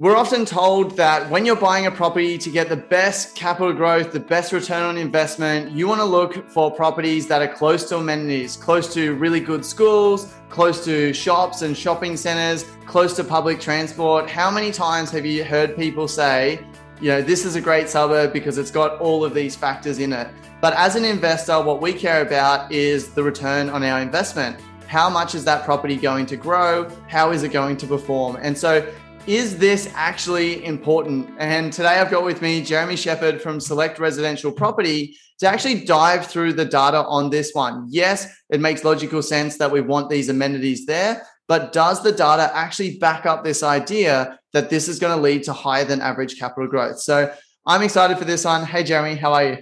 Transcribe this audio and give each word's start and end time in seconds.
We're 0.00 0.16
often 0.16 0.44
told 0.44 0.96
that 0.96 1.30
when 1.30 1.46
you're 1.46 1.54
buying 1.54 1.86
a 1.86 1.90
property 1.92 2.36
to 2.36 2.50
get 2.50 2.68
the 2.68 2.76
best 2.76 3.36
capital 3.36 3.72
growth, 3.72 4.10
the 4.10 4.18
best 4.18 4.52
return 4.52 4.82
on 4.82 4.98
investment, 4.98 5.70
you 5.70 5.86
want 5.86 6.00
to 6.00 6.04
look 6.04 6.50
for 6.50 6.68
properties 6.68 7.28
that 7.28 7.40
are 7.42 7.54
close 7.54 7.88
to 7.90 7.98
amenities, 7.98 8.56
close 8.56 8.92
to 8.94 9.14
really 9.14 9.38
good 9.38 9.64
schools, 9.64 10.34
close 10.48 10.84
to 10.84 11.12
shops 11.12 11.62
and 11.62 11.76
shopping 11.76 12.16
centers, 12.16 12.64
close 12.86 13.14
to 13.14 13.22
public 13.22 13.60
transport. 13.60 14.28
How 14.28 14.50
many 14.50 14.72
times 14.72 15.12
have 15.12 15.24
you 15.24 15.44
heard 15.44 15.76
people 15.76 16.08
say, 16.08 16.66
you 17.00 17.10
know, 17.10 17.22
this 17.22 17.44
is 17.44 17.54
a 17.54 17.60
great 17.60 17.88
suburb 17.88 18.32
because 18.32 18.58
it's 18.58 18.72
got 18.72 19.00
all 19.00 19.24
of 19.24 19.32
these 19.32 19.54
factors 19.54 20.00
in 20.00 20.12
it? 20.12 20.26
But 20.60 20.74
as 20.74 20.96
an 20.96 21.04
investor, 21.04 21.62
what 21.62 21.80
we 21.80 21.92
care 21.92 22.20
about 22.20 22.72
is 22.72 23.10
the 23.10 23.22
return 23.22 23.68
on 23.70 23.84
our 23.84 24.00
investment. 24.00 24.56
How 24.88 25.08
much 25.08 25.34
is 25.34 25.44
that 25.44 25.64
property 25.64 25.96
going 25.96 26.26
to 26.26 26.36
grow? 26.36 26.88
How 27.08 27.30
is 27.30 27.42
it 27.42 27.52
going 27.52 27.76
to 27.78 27.86
perform? 27.86 28.38
And 28.40 28.56
so 28.56 28.92
is 29.26 29.56
this 29.58 29.90
actually 29.94 30.64
important? 30.64 31.30
And 31.38 31.72
today 31.72 31.98
I've 32.00 32.10
got 32.10 32.24
with 32.24 32.42
me 32.42 32.62
Jeremy 32.62 32.96
Shepherd 32.96 33.40
from 33.40 33.58
Select 33.58 33.98
Residential 33.98 34.52
Property 34.52 35.16
to 35.38 35.46
actually 35.46 35.84
dive 35.84 36.26
through 36.26 36.52
the 36.52 36.64
data 36.64 37.04
on 37.04 37.30
this 37.30 37.52
one. 37.54 37.86
Yes, 37.88 38.28
it 38.50 38.60
makes 38.60 38.84
logical 38.84 39.22
sense 39.22 39.56
that 39.58 39.70
we 39.70 39.80
want 39.80 40.10
these 40.10 40.28
amenities 40.28 40.84
there, 40.84 41.26
but 41.48 41.72
does 41.72 42.02
the 42.02 42.12
data 42.12 42.50
actually 42.54 42.98
back 42.98 43.24
up 43.24 43.44
this 43.44 43.62
idea 43.62 44.38
that 44.52 44.68
this 44.68 44.88
is 44.88 44.98
going 44.98 45.16
to 45.16 45.22
lead 45.22 45.42
to 45.44 45.52
higher 45.52 45.84
than 45.84 46.02
average 46.02 46.38
capital 46.38 46.68
growth? 46.68 47.00
So 47.00 47.32
I'm 47.66 47.82
excited 47.82 48.18
for 48.18 48.24
this 48.24 48.44
one. 48.44 48.64
Hey, 48.66 48.84
Jeremy, 48.84 49.16
how 49.16 49.32
are 49.32 49.44
you? 49.44 49.58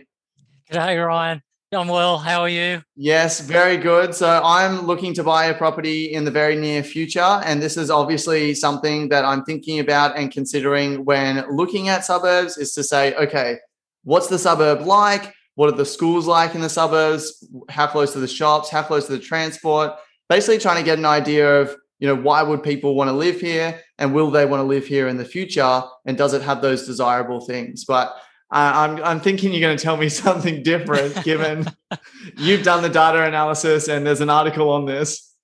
G'day, 0.70 1.06
Ryan. 1.06 1.40
I'm 1.74 1.88
well. 1.88 2.18
How 2.18 2.42
are 2.42 2.50
you? 2.50 2.82
Yes, 2.96 3.40
very 3.40 3.78
good. 3.78 4.14
So 4.14 4.42
I'm 4.44 4.82
looking 4.82 5.14
to 5.14 5.24
buy 5.24 5.46
a 5.46 5.54
property 5.54 6.12
in 6.12 6.24
the 6.24 6.30
very 6.30 6.54
near 6.54 6.82
future. 6.82 7.20
And 7.20 7.62
this 7.62 7.78
is 7.78 7.90
obviously 7.90 8.54
something 8.54 9.08
that 9.08 9.24
I'm 9.24 9.42
thinking 9.44 9.78
about 9.78 10.18
and 10.18 10.30
considering 10.30 11.06
when 11.06 11.44
looking 11.50 11.88
at 11.88 12.04
suburbs 12.04 12.58
is 12.58 12.72
to 12.74 12.84
say, 12.84 13.14
okay, 13.14 13.56
what's 14.04 14.26
the 14.26 14.38
suburb 14.38 14.82
like? 14.82 15.32
What 15.54 15.72
are 15.72 15.76
the 15.76 15.86
schools 15.86 16.26
like 16.26 16.54
in 16.54 16.60
the 16.60 16.68
suburbs? 16.68 17.48
How 17.70 17.86
close 17.86 18.12
to 18.12 18.20
the 18.20 18.28
shops? 18.28 18.68
How 18.68 18.82
close 18.82 19.06
to 19.06 19.12
the 19.12 19.18
transport? 19.18 19.92
Basically 20.28 20.58
trying 20.58 20.76
to 20.76 20.84
get 20.84 20.98
an 20.98 21.06
idea 21.06 21.60
of, 21.60 21.74
you 22.00 22.06
know, 22.06 22.16
why 22.16 22.42
would 22.42 22.62
people 22.62 22.94
want 22.94 23.08
to 23.08 23.16
live 23.16 23.40
here 23.40 23.80
and 23.98 24.12
will 24.12 24.30
they 24.30 24.44
want 24.44 24.60
to 24.60 24.64
live 24.64 24.86
here 24.86 25.08
in 25.08 25.16
the 25.16 25.24
future? 25.24 25.82
And 26.04 26.18
does 26.18 26.34
it 26.34 26.42
have 26.42 26.60
those 26.60 26.86
desirable 26.86 27.40
things? 27.40 27.86
But 27.86 28.14
uh, 28.52 28.72
I'm, 28.74 29.02
I'm 29.02 29.20
thinking 29.20 29.50
you're 29.52 29.62
going 29.62 29.76
to 29.76 29.82
tell 29.82 29.96
me 29.96 30.08
something 30.10 30.62
different 30.62 31.24
given 31.24 31.66
you've 32.36 32.62
done 32.62 32.82
the 32.82 32.90
data 32.90 33.24
analysis 33.24 33.88
and 33.88 34.06
there's 34.06 34.20
an 34.20 34.30
article 34.30 34.70
on 34.70 34.84
this. 34.84 35.34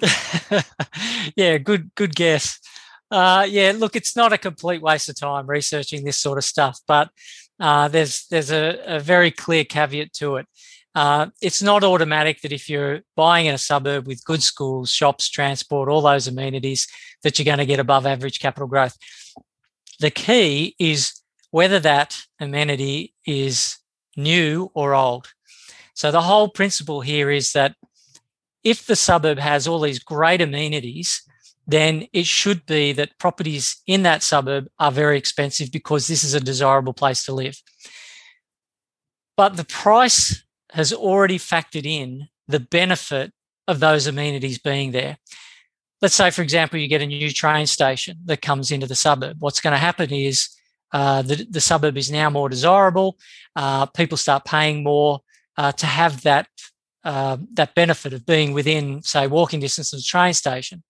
yeah, 1.36 1.58
good 1.58 1.94
good 1.94 2.14
guess. 2.16 2.58
Uh, 3.10 3.46
yeah, 3.48 3.72
look, 3.76 3.94
it's 3.94 4.16
not 4.16 4.32
a 4.32 4.38
complete 4.38 4.82
waste 4.82 5.08
of 5.08 5.16
time 5.16 5.46
researching 5.46 6.04
this 6.04 6.18
sort 6.18 6.36
of 6.38 6.42
stuff, 6.42 6.80
but 6.88 7.10
uh, 7.60 7.86
there's 7.86 8.26
there's 8.26 8.50
a, 8.50 8.80
a, 8.86 8.98
very 8.98 9.30
clear 9.30 9.64
caveat 9.64 10.12
to 10.14 10.36
it. 10.36 10.46
Uh, 10.96 11.26
it's 11.40 11.62
not 11.62 11.84
automatic 11.84 12.40
that 12.40 12.52
if 12.52 12.68
you're 12.68 13.02
buying 13.14 13.46
in 13.46 13.54
a 13.54 13.58
suburb 13.58 14.06
with 14.06 14.24
good 14.24 14.42
schools, 14.42 14.90
shops, 14.90 15.28
transport, 15.28 15.88
all 15.88 16.02
those 16.02 16.26
amenities, 16.26 16.88
that 17.22 17.38
you're 17.38 17.44
going 17.44 17.58
to 17.58 17.66
get 17.66 17.78
above 17.78 18.06
average 18.06 18.40
capital 18.40 18.66
growth. 18.66 18.96
The 20.00 20.10
key 20.10 20.74
is 20.78 21.20
whether 21.54 21.78
that 21.78 22.20
amenity 22.40 23.14
is 23.24 23.78
new 24.16 24.72
or 24.74 24.92
old. 24.92 25.28
So 25.94 26.10
the 26.10 26.22
whole 26.22 26.48
principle 26.48 27.00
here 27.00 27.30
is 27.30 27.52
that 27.52 27.76
if 28.64 28.86
the 28.86 28.96
suburb 28.96 29.38
has 29.38 29.68
all 29.68 29.78
these 29.78 30.00
great 30.00 30.40
amenities, 30.40 31.22
then 31.64 32.08
it 32.12 32.26
should 32.26 32.66
be 32.66 32.90
that 32.94 33.16
properties 33.20 33.80
in 33.86 34.02
that 34.02 34.24
suburb 34.24 34.66
are 34.80 34.90
very 34.90 35.16
expensive 35.16 35.70
because 35.70 36.08
this 36.08 36.24
is 36.24 36.34
a 36.34 36.40
desirable 36.40 36.92
place 36.92 37.24
to 37.26 37.32
live. 37.32 37.62
But 39.36 39.56
the 39.56 39.64
price 39.64 40.42
has 40.72 40.92
already 40.92 41.38
factored 41.38 41.86
in 41.86 42.26
the 42.48 42.58
benefit 42.58 43.32
of 43.68 43.78
those 43.78 44.08
amenities 44.08 44.58
being 44.58 44.90
there. 44.90 45.18
Let's 46.02 46.16
say, 46.16 46.32
for 46.32 46.42
example, 46.42 46.80
you 46.80 46.88
get 46.88 47.00
a 47.00 47.06
new 47.06 47.30
train 47.30 47.68
station 47.68 48.18
that 48.24 48.42
comes 48.42 48.72
into 48.72 48.88
the 48.88 48.96
suburb. 48.96 49.36
What's 49.38 49.60
going 49.60 49.70
to 49.70 49.78
happen 49.78 50.10
is 50.10 50.48
uh, 50.92 51.22
the, 51.22 51.46
the 51.50 51.60
suburb 51.60 51.96
is 51.96 52.10
now 52.10 52.30
more 52.30 52.48
desirable. 52.48 53.18
Uh, 53.56 53.86
people 53.86 54.16
start 54.16 54.44
paying 54.44 54.82
more 54.82 55.20
uh, 55.56 55.72
to 55.72 55.86
have 55.86 56.22
that 56.22 56.48
uh, 57.04 57.36
that 57.52 57.74
benefit 57.74 58.14
of 58.14 58.24
being 58.24 58.54
within, 58.54 59.02
say, 59.02 59.26
walking 59.26 59.60
distance 59.60 59.92
of 59.92 59.98
the 59.98 60.04
train 60.04 60.32
station. 60.32 60.82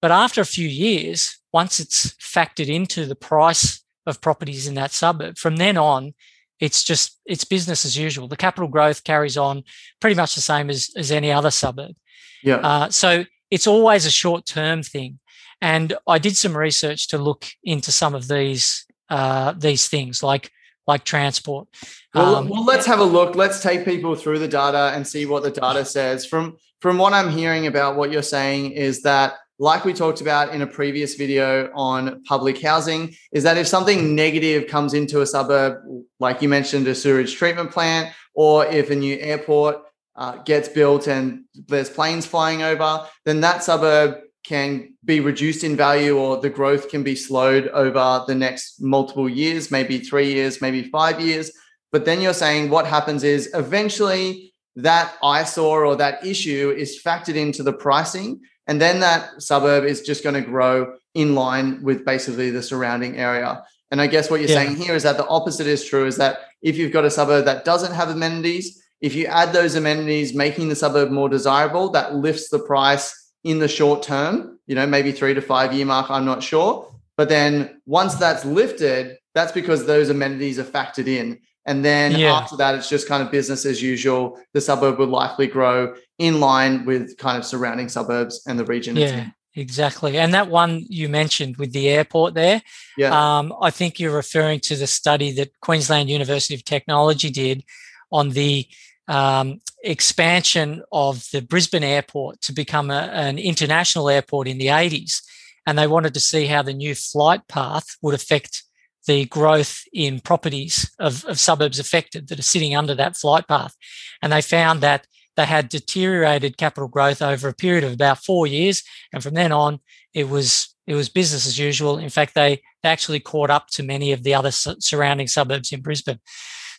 But 0.00 0.12
after 0.12 0.40
a 0.40 0.46
few 0.46 0.68
years, 0.68 1.40
once 1.52 1.80
it's 1.80 2.14
factored 2.14 2.68
into 2.68 3.06
the 3.06 3.16
price 3.16 3.82
of 4.06 4.20
properties 4.20 4.68
in 4.68 4.74
that 4.74 4.92
suburb, 4.92 5.38
from 5.38 5.56
then 5.56 5.76
on, 5.76 6.14
it's 6.60 6.84
just 6.84 7.20
it's 7.26 7.44
business 7.44 7.84
as 7.84 7.96
usual. 7.96 8.28
The 8.28 8.36
capital 8.36 8.68
growth 8.68 9.02
carries 9.02 9.36
on 9.36 9.64
pretty 10.00 10.14
much 10.14 10.36
the 10.36 10.40
same 10.40 10.70
as 10.70 10.90
as 10.96 11.10
any 11.10 11.32
other 11.32 11.50
suburb. 11.50 11.96
Yeah. 12.44 12.56
Uh, 12.56 12.90
so 12.90 13.24
it's 13.50 13.66
always 13.66 14.06
a 14.06 14.10
short 14.10 14.46
term 14.46 14.82
thing. 14.82 15.18
And 15.60 15.94
I 16.06 16.18
did 16.18 16.36
some 16.36 16.56
research 16.56 17.08
to 17.08 17.18
look 17.18 17.46
into 17.62 17.92
some 17.92 18.14
of 18.14 18.28
these 18.28 18.84
uh, 19.12 19.52
these 19.52 19.88
things 19.88 20.22
like 20.22 20.50
like 20.86 21.04
transport. 21.04 21.68
Well, 22.14 22.36
um, 22.36 22.48
well, 22.48 22.64
let's 22.64 22.86
have 22.86 22.98
a 22.98 23.04
look. 23.04 23.36
Let's 23.36 23.62
take 23.62 23.84
people 23.84 24.14
through 24.16 24.38
the 24.38 24.48
data 24.48 24.90
and 24.94 25.06
see 25.06 25.26
what 25.26 25.42
the 25.42 25.50
data 25.50 25.84
says. 25.84 26.24
From 26.24 26.56
from 26.80 26.96
what 26.98 27.12
I'm 27.12 27.30
hearing 27.30 27.66
about 27.66 27.96
what 27.96 28.10
you're 28.10 28.22
saying 28.22 28.72
is 28.72 29.02
that, 29.02 29.34
like 29.58 29.84
we 29.84 29.92
talked 29.92 30.22
about 30.22 30.54
in 30.54 30.62
a 30.62 30.66
previous 30.66 31.14
video 31.14 31.70
on 31.74 32.24
public 32.24 32.60
housing, 32.60 33.14
is 33.32 33.42
that 33.44 33.58
if 33.58 33.66
something 33.66 34.14
negative 34.14 34.66
comes 34.66 34.94
into 34.94 35.20
a 35.20 35.26
suburb, 35.26 35.82
like 36.18 36.40
you 36.40 36.48
mentioned, 36.48 36.88
a 36.88 36.94
sewage 36.94 37.36
treatment 37.36 37.70
plant, 37.70 38.12
or 38.34 38.64
if 38.66 38.90
a 38.90 38.96
new 38.96 39.16
airport 39.18 39.82
uh, 40.16 40.36
gets 40.38 40.68
built 40.68 41.06
and 41.06 41.44
there's 41.68 41.90
planes 41.90 42.24
flying 42.24 42.62
over, 42.62 43.06
then 43.26 43.42
that 43.42 43.62
suburb 43.62 44.20
can 44.52 44.92
be 45.02 45.18
reduced 45.18 45.64
in 45.64 45.74
value 45.74 46.18
or 46.18 46.36
the 46.36 46.50
growth 46.50 46.90
can 46.90 47.02
be 47.02 47.16
slowed 47.16 47.68
over 47.68 48.22
the 48.26 48.34
next 48.34 48.82
multiple 48.82 49.26
years, 49.26 49.70
maybe 49.70 49.98
three 49.98 50.30
years, 50.34 50.60
maybe 50.60 50.82
five 50.90 51.18
years. 51.22 51.50
But 51.90 52.04
then 52.04 52.20
you're 52.20 52.34
saying 52.34 52.68
what 52.68 52.86
happens 52.86 53.24
is 53.24 53.50
eventually 53.54 54.52
that 54.76 55.14
eyesore 55.22 55.86
or 55.86 55.96
that 55.96 56.26
issue 56.26 56.74
is 56.76 57.00
factored 57.02 57.36
into 57.36 57.62
the 57.62 57.72
pricing. 57.72 58.42
And 58.66 58.78
then 58.78 59.00
that 59.00 59.40
suburb 59.40 59.84
is 59.84 60.02
just 60.02 60.22
going 60.22 60.34
to 60.34 60.42
grow 60.42 60.96
in 61.14 61.34
line 61.34 61.82
with 61.82 62.04
basically 62.04 62.50
the 62.50 62.62
surrounding 62.62 63.16
area. 63.16 63.64
And 63.90 64.02
I 64.02 64.06
guess 64.06 64.30
what 64.30 64.40
you're 64.40 64.50
yeah. 64.50 64.64
saying 64.64 64.76
here 64.76 64.94
is 64.94 65.04
that 65.04 65.16
the 65.16 65.28
opposite 65.28 65.66
is 65.66 65.82
true 65.82 66.06
is 66.06 66.18
that 66.18 66.40
if 66.60 66.76
you've 66.76 66.92
got 66.92 67.06
a 67.06 67.10
suburb 67.10 67.46
that 67.46 67.64
doesn't 67.64 67.94
have 67.94 68.10
amenities, 68.10 68.82
if 69.00 69.14
you 69.14 69.24
add 69.26 69.54
those 69.54 69.76
amenities, 69.76 70.34
making 70.34 70.68
the 70.68 70.76
suburb 70.76 71.10
more 71.10 71.30
desirable, 71.30 71.88
that 71.92 72.14
lifts 72.14 72.50
the 72.50 72.58
price 72.58 73.21
in 73.44 73.58
the 73.58 73.68
short 73.68 74.02
term, 74.02 74.58
you 74.66 74.74
know, 74.74 74.86
maybe 74.86 75.12
three 75.12 75.34
to 75.34 75.42
five 75.42 75.72
year 75.72 75.86
mark, 75.86 76.10
I'm 76.10 76.24
not 76.24 76.42
sure. 76.42 76.92
But 77.16 77.28
then 77.28 77.80
once 77.86 78.14
that's 78.14 78.44
lifted, 78.44 79.18
that's 79.34 79.52
because 79.52 79.86
those 79.86 80.08
amenities 80.10 80.58
are 80.58 80.64
factored 80.64 81.06
in. 81.06 81.40
And 81.64 81.84
then 81.84 82.12
yeah. 82.12 82.32
after 82.34 82.56
that, 82.56 82.74
it's 82.74 82.88
just 82.88 83.06
kind 83.06 83.22
of 83.22 83.30
business 83.30 83.64
as 83.64 83.80
usual. 83.80 84.40
The 84.52 84.60
suburb 84.60 84.98
would 84.98 85.08
likely 85.08 85.46
grow 85.46 85.94
in 86.18 86.40
line 86.40 86.84
with 86.84 87.16
kind 87.18 87.38
of 87.38 87.44
surrounding 87.44 87.88
suburbs 87.88 88.42
and 88.46 88.58
the 88.58 88.64
region. 88.64 88.96
Yeah, 88.96 89.28
exactly. 89.54 90.18
And 90.18 90.34
that 90.34 90.48
one 90.48 90.84
you 90.88 91.08
mentioned 91.08 91.58
with 91.58 91.72
the 91.72 91.88
airport 91.88 92.34
there, 92.34 92.62
yeah. 92.96 93.38
Um, 93.38 93.54
I 93.60 93.70
think 93.70 94.00
you're 94.00 94.14
referring 94.14 94.60
to 94.60 94.76
the 94.76 94.88
study 94.88 95.32
that 95.32 95.52
Queensland 95.60 96.10
University 96.10 96.54
of 96.54 96.64
Technology 96.64 97.30
did 97.30 97.64
on 98.10 98.30
the 98.30 98.66
um, 99.06 99.60
expansion 99.82 100.82
of 100.92 101.26
the 101.32 101.42
Brisbane 101.42 101.84
airport 101.84 102.40
to 102.42 102.52
become 102.52 102.90
a, 102.90 103.10
an 103.12 103.38
international 103.38 104.08
airport 104.08 104.48
in 104.48 104.58
the 104.58 104.68
80s. 104.68 105.22
And 105.66 105.78
they 105.78 105.86
wanted 105.86 106.14
to 106.14 106.20
see 106.20 106.46
how 106.46 106.62
the 106.62 106.72
new 106.72 106.94
flight 106.94 107.46
path 107.48 107.96
would 108.02 108.14
affect 108.14 108.64
the 109.06 109.24
growth 109.26 109.82
in 109.92 110.20
properties 110.20 110.90
of, 110.98 111.24
of 111.24 111.38
suburbs 111.38 111.78
affected 111.78 112.28
that 112.28 112.38
are 112.38 112.42
sitting 112.42 112.76
under 112.76 112.94
that 112.94 113.16
flight 113.16 113.48
path. 113.48 113.74
And 114.20 114.32
they 114.32 114.42
found 114.42 114.80
that 114.80 115.06
they 115.36 115.46
had 115.46 115.68
deteriorated 115.68 116.56
capital 116.56 116.88
growth 116.88 117.22
over 117.22 117.48
a 117.48 117.54
period 117.54 117.84
of 117.84 117.92
about 117.92 118.18
four 118.18 118.46
years. 118.46 118.82
And 119.12 119.22
from 119.22 119.34
then 119.34 119.50
on, 119.50 119.80
it 120.14 120.28
was 120.28 120.74
it 120.86 120.94
was 120.94 121.08
business 121.08 121.46
as 121.46 121.58
usual. 121.58 121.98
In 121.98 122.10
fact, 122.10 122.34
they, 122.34 122.60
they 122.82 122.88
actually 122.88 123.20
caught 123.20 123.50
up 123.50 123.68
to 123.68 123.84
many 123.84 124.10
of 124.12 124.24
the 124.24 124.34
other 124.34 124.50
surrounding 124.50 125.28
suburbs 125.28 125.72
in 125.72 125.80
Brisbane. 125.80 126.18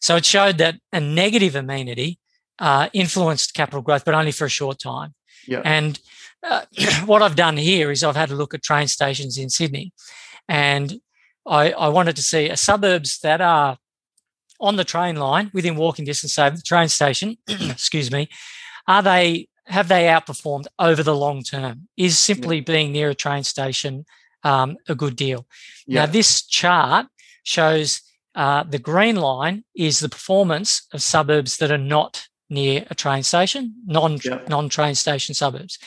So 0.01 0.17
it 0.17 0.25
showed 0.25 0.57
that 0.57 0.75
a 0.91 0.99
negative 0.99 1.55
amenity 1.55 2.19
uh, 2.59 2.89
influenced 2.93 3.53
capital 3.53 3.81
growth, 3.81 4.05
but 4.05 4.13
only 4.13 4.31
for 4.31 4.45
a 4.45 4.49
short 4.49 4.79
time. 4.79 5.13
Yeah. 5.47 5.61
And 5.63 5.99
uh, 6.43 6.61
what 7.05 7.21
I've 7.21 7.35
done 7.35 7.57
here 7.57 7.91
is 7.91 8.03
I've 8.03 8.15
had 8.15 8.31
a 8.31 8.35
look 8.35 8.53
at 8.53 8.63
train 8.63 8.87
stations 8.87 9.37
in 9.37 9.49
Sydney, 9.49 9.93
and 10.47 10.99
I, 11.45 11.71
I 11.71 11.87
wanted 11.89 12.15
to 12.15 12.21
see 12.21 12.49
a 12.49 12.57
suburbs 12.57 13.19
that 13.19 13.41
are 13.41 13.77
on 14.59 14.75
the 14.77 14.83
train 14.83 15.17
line 15.17 15.51
within 15.53 15.75
walking 15.75 16.05
distance 16.05 16.37
of 16.39 16.55
the 16.55 16.61
train 16.61 16.87
station. 16.87 17.37
excuse 17.47 18.11
me. 18.11 18.29
Are 18.87 19.01
they 19.01 19.47
have 19.65 19.87
they 19.87 20.03
outperformed 20.03 20.65
over 20.77 21.03
the 21.03 21.15
long 21.15 21.41
term? 21.41 21.87
Is 21.97 22.17
simply 22.17 22.57
yeah. 22.57 22.63
being 22.63 22.91
near 22.91 23.09
a 23.09 23.15
train 23.15 23.43
station 23.43 24.05
um, 24.43 24.77
a 24.87 24.95
good 24.95 25.15
deal. 25.15 25.47
Yeah. 25.87 26.05
Now, 26.05 26.11
this 26.11 26.45
chart 26.45 27.07
shows 27.43 28.01
uh, 28.35 28.63
the 28.63 28.79
green 28.79 29.15
line 29.15 29.63
is 29.75 29.99
the 29.99 30.09
performance 30.09 30.87
of 30.93 31.01
suburbs 31.01 31.57
that 31.57 31.71
are 31.71 31.77
not 31.77 32.27
near 32.53 32.85
a 32.89 32.95
train 32.95 33.23
station, 33.23 33.73
non 33.85 34.19
Yep. 34.23 34.47
non 34.49 34.69
train 34.69 34.95
station 34.95 35.33
suburbs, 35.35 35.77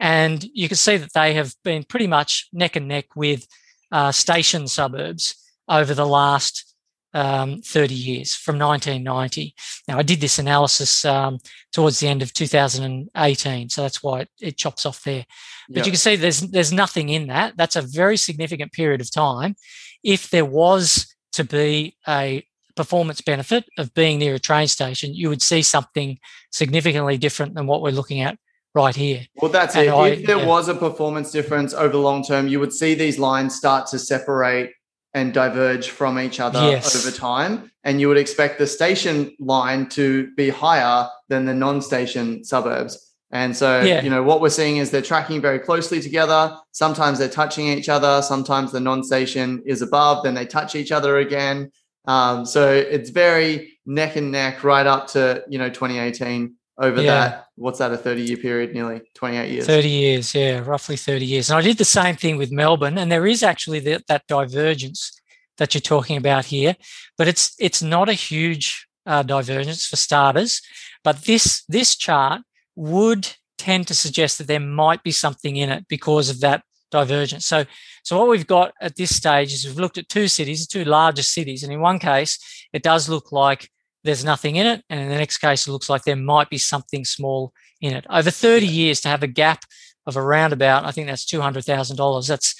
and 0.00 0.44
you 0.52 0.68
can 0.68 0.76
see 0.76 0.96
that 0.98 1.12
they 1.14 1.34
have 1.34 1.54
been 1.64 1.84
pretty 1.84 2.06
much 2.06 2.48
neck 2.52 2.76
and 2.76 2.88
neck 2.88 3.06
with 3.16 3.46
uh, 3.92 4.12
station 4.12 4.66
suburbs 4.68 5.34
over 5.68 5.94
the 5.94 6.06
last 6.06 6.74
um, 7.14 7.62
30 7.62 7.94
years 7.94 8.34
from 8.34 8.58
1990. 8.58 9.54
Now, 9.88 9.98
I 9.98 10.02
did 10.02 10.20
this 10.20 10.38
analysis 10.38 11.04
um, 11.04 11.38
towards 11.72 11.98
the 12.00 12.08
end 12.08 12.20
of 12.22 12.32
2018, 12.34 13.68
so 13.70 13.82
that's 13.82 14.02
why 14.02 14.20
it, 14.22 14.28
it 14.40 14.56
chops 14.58 14.84
off 14.84 15.02
there. 15.04 15.24
But 15.68 15.78
Yeah. 15.78 15.84
you 15.84 15.90
can 15.92 15.98
see 15.98 16.16
there's 16.16 16.40
there's 16.40 16.72
nothing 16.72 17.08
in 17.08 17.28
that. 17.28 17.56
That's 17.56 17.76
a 17.76 17.82
very 17.82 18.16
significant 18.16 18.72
period 18.72 19.00
of 19.00 19.10
time. 19.10 19.54
If 20.02 20.30
there 20.30 20.44
was 20.44 21.06
to 21.32 21.44
be 21.44 21.96
a 22.06 22.44
performance 22.76 23.20
benefit 23.20 23.64
of 23.78 23.92
being 23.94 24.18
near 24.18 24.34
a 24.34 24.38
train 24.38 24.68
station, 24.68 25.14
you 25.14 25.28
would 25.28 25.42
see 25.42 25.62
something 25.62 26.18
significantly 26.52 27.18
different 27.18 27.54
than 27.54 27.66
what 27.66 27.82
we're 27.82 27.90
looking 27.90 28.20
at 28.20 28.38
right 28.74 28.94
here. 28.94 29.26
Well, 29.40 29.50
that's 29.50 29.74
And 29.74 29.86
it. 29.86 29.90
I- 29.90 30.08
if 30.08 30.26
there 30.26 30.38
yeah. 30.38 30.46
was 30.46 30.68
a 30.68 30.74
performance 30.74 31.30
difference 31.30 31.72
over 31.74 31.92
the 31.92 31.98
long 31.98 32.22
term, 32.22 32.46
you 32.48 32.60
would 32.60 32.72
see 32.72 32.94
these 32.94 33.18
lines 33.18 33.54
start 33.56 33.86
to 33.88 33.98
separate 33.98 34.70
and 35.14 35.32
diverge 35.32 35.88
from 35.88 36.18
each 36.20 36.38
other 36.40 36.60
Yes. 36.60 36.94
over 36.94 37.16
time. 37.16 37.70
And 37.84 38.00
you 38.00 38.08
would 38.08 38.18
expect 38.18 38.58
the 38.58 38.66
station 38.66 39.34
line 39.40 39.88
to 39.90 40.28
be 40.36 40.50
higher 40.50 41.08
than 41.30 41.46
the 41.46 41.54
non 41.54 41.80
station 41.80 42.44
suburbs. 42.44 43.02
And 43.32 43.56
so, 43.56 43.80
Yeah. 43.80 44.02
you 44.02 44.10
know, 44.10 44.22
what 44.22 44.40
we're 44.42 44.50
seeing 44.50 44.76
is 44.76 44.90
they're 44.90 45.00
tracking 45.02 45.40
very 45.40 45.58
closely 45.58 46.00
together. 46.02 46.54
Sometimes 46.72 47.18
they're 47.18 47.28
touching 47.28 47.66
each 47.68 47.88
other. 47.88 48.20
Sometimes 48.22 48.72
the 48.72 48.80
non 48.80 49.02
station 49.02 49.62
is 49.64 49.80
above, 49.80 50.22
then 50.22 50.34
they 50.34 50.44
touch 50.46 50.74
each 50.74 50.92
other 50.92 51.16
again. 51.16 51.70
Um, 52.06 52.46
so 52.46 52.72
it's 52.72 53.10
very 53.10 53.78
neck 53.84 54.16
and 54.16 54.30
neck 54.30 54.62
right 54.64 54.86
up 54.86 55.08
to, 55.08 55.44
you 55.48 55.58
know, 55.58 55.68
2018 55.68 56.54
over 56.78 57.00
Yeah. 57.02 57.10
that. 57.10 57.46
What's 57.56 57.78
that, 57.78 57.92
a 57.92 57.96
30 57.96 58.22
year 58.22 58.36
period, 58.36 58.74
nearly 58.74 59.00
28 59.14 59.50
years? 59.50 59.66
30 59.66 59.88
years, 59.88 60.34
yeah, 60.34 60.58
roughly 60.58 60.96
30 60.96 61.24
years. 61.24 61.50
And 61.50 61.58
I 61.58 61.62
did 61.62 61.78
the 61.78 61.84
same 61.84 62.16
thing 62.16 62.36
with 62.36 62.52
Melbourne, 62.52 62.98
and 62.98 63.10
there 63.10 63.26
is 63.26 63.42
actually 63.42 63.80
that, 63.80 64.06
that 64.08 64.26
divergence 64.28 65.20
that 65.58 65.74
you're 65.74 65.80
talking 65.80 66.16
about 66.18 66.44
here, 66.44 66.76
but 67.16 67.28
it's 67.28 67.54
it's 67.58 67.82
not 67.82 68.08
a 68.10 68.12
huge 68.12 68.86
uh, 69.06 69.22
divergence 69.22 69.86
for 69.86 69.96
starters. 69.96 70.60
But 71.02 71.22
this 71.24 71.64
this 71.66 71.96
chart 71.96 72.42
would 72.74 73.32
tend 73.56 73.86
to 73.86 73.94
suggest 73.94 74.36
that 74.36 74.48
there 74.48 74.60
might 74.60 75.02
be 75.02 75.12
something 75.12 75.56
in 75.56 75.70
it 75.70 75.86
because 75.88 76.28
of 76.28 76.40
that 76.40 76.62
divergence. 76.90 77.44
So 77.46 77.64
so 78.02 78.18
what 78.18 78.28
we've 78.28 78.46
got 78.46 78.72
at 78.80 78.96
this 78.96 79.14
stage 79.14 79.52
is 79.52 79.64
we've 79.64 79.78
looked 79.78 79.98
at 79.98 80.08
two 80.08 80.28
cities, 80.28 80.66
two 80.66 80.84
larger 80.84 81.22
cities, 81.22 81.62
and 81.62 81.72
in 81.72 81.80
one 81.80 81.98
case 81.98 82.38
it 82.72 82.82
does 82.82 83.08
look 83.08 83.32
like 83.32 83.70
there's 84.04 84.24
nothing 84.24 84.56
in 84.56 84.66
it, 84.66 84.84
and 84.88 85.00
in 85.00 85.08
the 85.08 85.16
next 85.16 85.38
case 85.38 85.66
it 85.66 85.72
looks 85.72 85.90
like 85.90 86.04
there 86.04 86.16
might 86.16 86.48
be 86.50 86.58
something 86.58 87.04
small 87.04 87.52
in 87.80 87.92
it. 87.92 88.06
Over 88.08 88.30
30 88.30 88.66
years 88.66 89.00
to 89.02 89.08
have 89.08 89.22
a 89.22 89.26
gap 89.26 89.62
of 90.06 90.16
around 90.16 90.52
about, 90.52 90.84
I 90.84 90.92
think 90.92 91.08
that's 91.08 91.24
two 91.24 91.40
hundred 91.40 91.64
thousand 91.64 91.96
dollars. 91.96 92.28
That's 92.28 92.54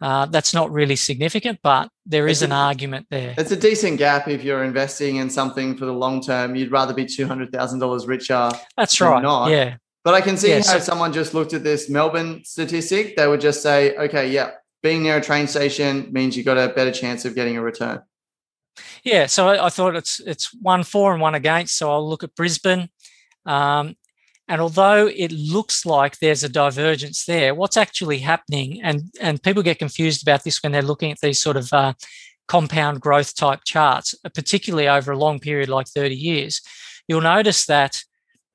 uh, 0.00 0.26
that's 0.26 0.52
not 0.52 0.70
really 0.70 0.96
significant, 0.96 1.58
but 1.62 1.88
there 2.04 2.28
is 2.28 2.42
It's 2.42 2.50
an 2.50 2.52
a- 2.52 2.56
argument 2.56 3.06
there. 3.10 3.34
It's 3.38 3.50
a 3.50 3.56
decent 3.56 3.98
gap 3.98 4.28
if 4.28 4.42
you're 4.44 4.62
investing 4.64 5.16
in 5.16 5.30
something 5.30 5.76
for 5.76 5.86
the 5.86 5.92
long 5.92 6.20
term. 6.22 6.54
You'd 6.54 6.70
rather 6.70 6.94
be 6.94 7.04
two 7.06 7.26
hundred 7.26 7.52
thousand 7.52 7.78
dollars 7.80 8.06
richer. 8.06 8.50
That's 8.76 9.00
right. 9.00 9.22
not. 9.22 9.50
Yeah, 9.50 9.76
But 10.06 10.14
I 10.14 10.20
can 10.20 10.36
see 10.36 10.50
Yeah, 10.50 10.62
how 10.64 10.78
someone 10.78 11.12
just 11.12 11.34
looked 11.34 11.52
at 11.52 11.64
this 11.64 11.90
Melbourne 11.90 12.44
statistic, 12.44 13.16
they 13.16 13.26
would 13.26 13.40
just 13.40 13.60
say, 13.60 13.96
okay, 13.96 14.30
yeah, 14.30 14.52
being 14.80 15.02
near 15.02 15.16
a 15.16 15.20
train 15.20 15.48
station 15.48 16.12
means 16.12 16.36
you 16.36 16.44
got 16.44 16.56
a 16.56 16.72
better 16.72 16.92
chance 16.92 17.24
of 17.24 17.34
getting 17.34 17.56
a 17.56 17.60
return. 17.60 18.02
yeah. 19.02 19.26
So 19.26 19.48
I, 19.48 19.66
I 19.66 19.68
thought 19.68 19.96
it's 19.96 20.20
it's 20.20 20.54
one 20.62 20.84
for 20.84 21.12
and 21.12 21.20
one 21.20 21.34
against. 21.34 21.76
So 21.76 21.90
I'll 21.90 22.08
look 22.08 22.22
at 22.22 22.36
Brisbane, 22.36 22.88
um, 23.46 23.96
and 24.46 24.60
although 24.60 25.08
it 25.08 25.32
looks 25.32 25.84
like 25.84 26.20
there's 26.20 26.44
a 26.44 26.48
divergence 26.48 27.24
there, 27.24 27.52
what's 27.52 27.76
actually 27.76 28.18
happening, 28.18 28.80
and 28.84 29.10
and 29.20 29.42
people 29.42 29.64
get 29.64 29.80
confused 29.80 30.22
about 30.22 30.44
this 30.44 30.62
when 30.62 30.70
they're 30.70 30.82
looking 30.82 31.10
at 31.10 31.18
these 31.20 31.42
sort 31.42 31.56
of 31.56 31.72
uh, 31.72 31.94
compound 32.46 33.00
growth 33.00 33.34
type 33.34 33.62
charts, 33.64 34.14
particularly 34.34 34.86
over 34.86 35.10
a 35.10 35.18
long 35.18 35.40
period 35.40 35.68
like 35.68 35.88
30 35.88 36.14
years. 36.14 36.60
You'll 37.08 37.22
notice 37.22 37.66
that 37.66 38.04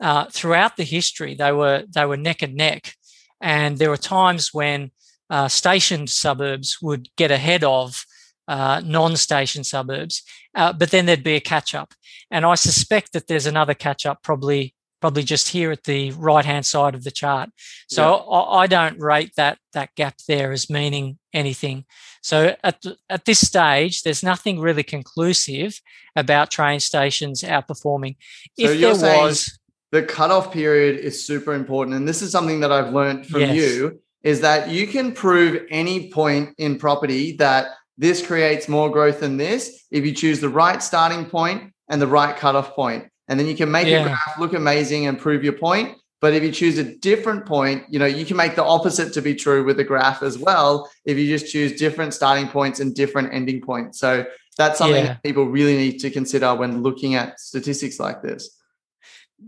uh, 0.01 0.25
throughout 0.25 0.77
the 0.77 0.83
history 0.83 1.35
they 1.35 1.51
were 1.51 1.83
they 1.93 2.05
were 2.05 2.17
neck 2.17 2.41
and 2.41 2.55
neck, 2.55 2.93
and 3.39 3.77
there 3.77 3.89
were 3.89 3.97
times 3.97 4.53
when 4.53 4.91
uh, 5.29 5.47
stationed 5.47 6.09
suburbs 6.09 6.79
would 6.81 7.07
get 7.15 7.31
ahead 7.31 7.63
of 7.63 8.03
uh, 8.47 8.81
non-station 8.83 9.63
suburbs, 9.63 10.23
uh, 10.55 10.73
but 10.73 10.91
then 10.91 11.05
there'd 11.05 11.23
be 11.23 11.35
a 11.35 11.39
catch 11.41 11.75
up, 11.75 11.93
and 12.29 12.45
I 12.45 12.55
suspect 12.55 13.13
that 13.13 13.27
there's 13.27 13.45
another 13.45 13.73
catch 13.73 14.05
up 14.05 14.23
probably 14.23 14.75
probably 15.01 15.23
just 15.23 15.49
here 15.49 15.71
at 15.71 15.83
the 15.83 16.11
right 16.11 16.45
hand 16.45 16.65
side 16.65 16.93
of 16.93 17.03
the 17.03 17.11
chart. 17.11 17.49
So 17.87 18.17
I, 18.17 18.61
I 18.61 18.67
don't 18.67 18.99
rate 18.99 19.31
that 19.35 19.57
that 19.73 19.93
gap 19.95 20.15
there 20.27 20.51
as 20.51 20.69
meaning 20.69 21.17
anything. 21.33 21.85
So 22.21 22.55
at 22.63 22.83
at 23.09 23.25
this 23.25 23.39
stage, 23.39 24.03
there's 24.03 24.23
nothing 24.23 24.59
really 24.59 24.83
conclusive 24.83 25.81
about 26.15 26.51
train 26.51 26.79
stations 26.79 27.41
outperforming. 27.41 28.15
So 28.59 28.69
if 28.69 28.79
you're 28.79 28.91
there 28.91 28.99
saying 28.99 29.23
was, 29.23 29.59
The 29.91 30.03
cutoff 30.03 30.53
period 30.53 30.99
is 30.99 31.25
super 31.25 31.53
important. 31.53 31.95
And 31.97 32.07
this 32.07 32.21
is 32.21 32.31
something 32.31 32.61
that 32.61 32.71
I've 32.71 32.93
learned 32.93 33.27
from 33.27 33.41
Yes. 33.41 33.55
you 33.55 33.99
is 34.23 34.39
that 34.41 34.69
you 34.69 34.87
can 34.87 35.11
prove 35.11 35.63
any 35.69 36.09
point 36.11 36.51
in 36.57 36.77
property 36.77 37.35
that 37.37 37.67
this 37.97 38.25
creates 38.25 38.69
more 38.69 38.89
growth 38.89 39.19
than 39.19 39.35
this 39.37 39.83
if 39.91 40.05
you 40.05 40.13
choose 40.13 40.39
the 40.39 40.49
right 40.49 40.81
starting 40.81 41.25
point 41.25 41.73
and 41.89 42.01
the 42.01 42.07
right 42.07 42.35
cutoff 42.37 42.73
point. 42.73 43.05
And 43.27 43.39
then 43.39 43.47
you 43.47 43.55
can 43.55 43.69
make 43.69 43.87
Yeah. 43.87 44.01
a 44.01 44.03
graph 44.03 44.39
look 44.39 44.53
amazing 44.53 45.07
and 45.07 45.19
prove 45.19 45.43
your 45.43 45.53
point. 45.53 45.97
But 46.21 46.33
if 46.33 46.43
you 46.43 46.51
choose 46.51 46.77
a 46.77 46.83
different 46.83 47.45
point, 47.45 47.83
you 47.89 47.97
know, 47.99 48.05
you 48.05 48.25
can 48.25 48.37
make 48.37 48.55
the 48.55 48.63
opposite 48.63 49.11
to 49.13 49.21
be 49.21 49.33
true 49.35 49.63
with 49.65 49.75
the 49.77 49.83
graph 49.83 50.21
as 50.23 50.37
well 50.37 50.89
if 51.03 51.17
you 51.17 51.27
just 51.27 51.51
choose 51.51 51.79
different 51.79 52.13
starting 52.13 52.47
points 52.47 52.79
and 52.79 52.93
different 52.95 53.33
ending 53.33 53.59
points. 53.59 53.99
So 53.99 54.25
that's 54.57 54.77
something 54.77 55.03
Yeah. 55.03 55.13
that 55.13 55.23
people 55.23 55.45
really 55.47 55.75
need 55.75 55.99
to 56.01 56.09
consider 56.11 56.53
when 56.55 56.81
looking 56.83 57.15
at 57.15 57.39
statistics 57.39 57.99
like 57.99 58.21
this. 58.21 58.57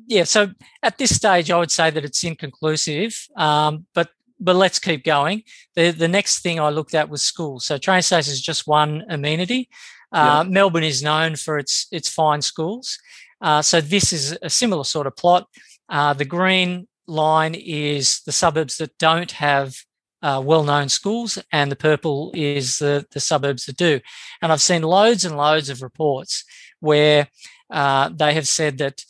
Yeah. 0.08 0.24
So 0.24 0.52
at 0.82 0.98
this 0.98 1.16
stage, 1.16 1.52
I 1.52 1.58
would 1.58 1.72
say 1.72 1.90
that 1.90 2.06
it's 2.06 2.24
inconclusive. 2.24 3.28
Um, 3.36 3.86
but 3.94 4.10
but 4.40 4.56
let's 4.56 4.80
keep 4.80 5.04
going. 5.04 5.44
The 5.76 5.92
the 5.92 6.08
next 6.08 6.40
thing 6.40 6.60
I 6.60 6.70
looked 6.70 6.94
at 6.94 7.10
was 7.10 7.22
schools. 7.22 7.66
So 7.66 7.78
train 7.78 8.02
stations 8.02 8.36
is 8.36 8.42
just 8.42 8.68
one 8.68 9.04
amenity. 9.10 9.70
Uh, 10.12 10.44
Melbourne 10.48 10.84
is 10.84 11.02
known 11.02 11.36
for 11.36 11.58
its 11.58 11.88
its 11.92 12.10
fine 12.10 12.42
schools. 12.42 13.00
Uh, 13.42 13.62
so 13.62 13.82
this 13.82 14.14
is 14.14 14.38
a 14.42 14.50
similar 14.50 14.84
sort 14.84 15.08
of 15.08 15.16
plot. 15.16 15.48
Uh, 15.90 16.14
the 16.14 16.26
green 16.26 16.88
line 17.08 17.56
is 17.56 18.22
the 18.26 18.32
suburbs 18.32 18.78
that 18.78 18.98
don't 18.98 19.32
have 19.32 19.76
uh, 20.22 20.42
well-known 20.44 20.88
schools, 20.88 21.38
and 21.52 21.70
the 21.72 21.76
purple 21.76 22.32
is 22.34 22.78
the 22.78 23.06
the 23.12 23.20
suburbs 23.20 23.66
that 23.66 23.78
do. 23.78 24.00
And 24.42 24.52
I've 24.52 24.62
seen 24.62 24.84
loads 24.84 25.26
and 25.26 25.36
loads 25.36 25.70
of 25.70 25.82
reports 25.82 26.46
where 26.80 27.28
uh, 27.70 28.10
they 28.10 28.34
have 28.34 28.48
said 28.48 28.78
that 28.78 29.04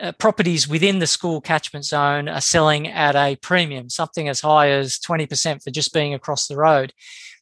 uh, 0.00 0.12
properties 0.12 0.68
within 0.68 0.98
the 0.98 1.06
school 1.06 1.40
catchment 1.40 1.84
zone 1.84 2.28
are 2.28 2.40
selling 2.40 2.88
at 2.88 3.16
a 3.16 3.36
premium, 3.36 3.90
something 3.90 4.28
as 4.28 4.40
high 4.40 4.70
as 4.70 4.98
20% 4.98 5.62
for 5.62 5.70
just 5.70 5.92
being 5.92 6.14
across 6.14 6.46
the 6.46 6.56
road. 6.56 6.92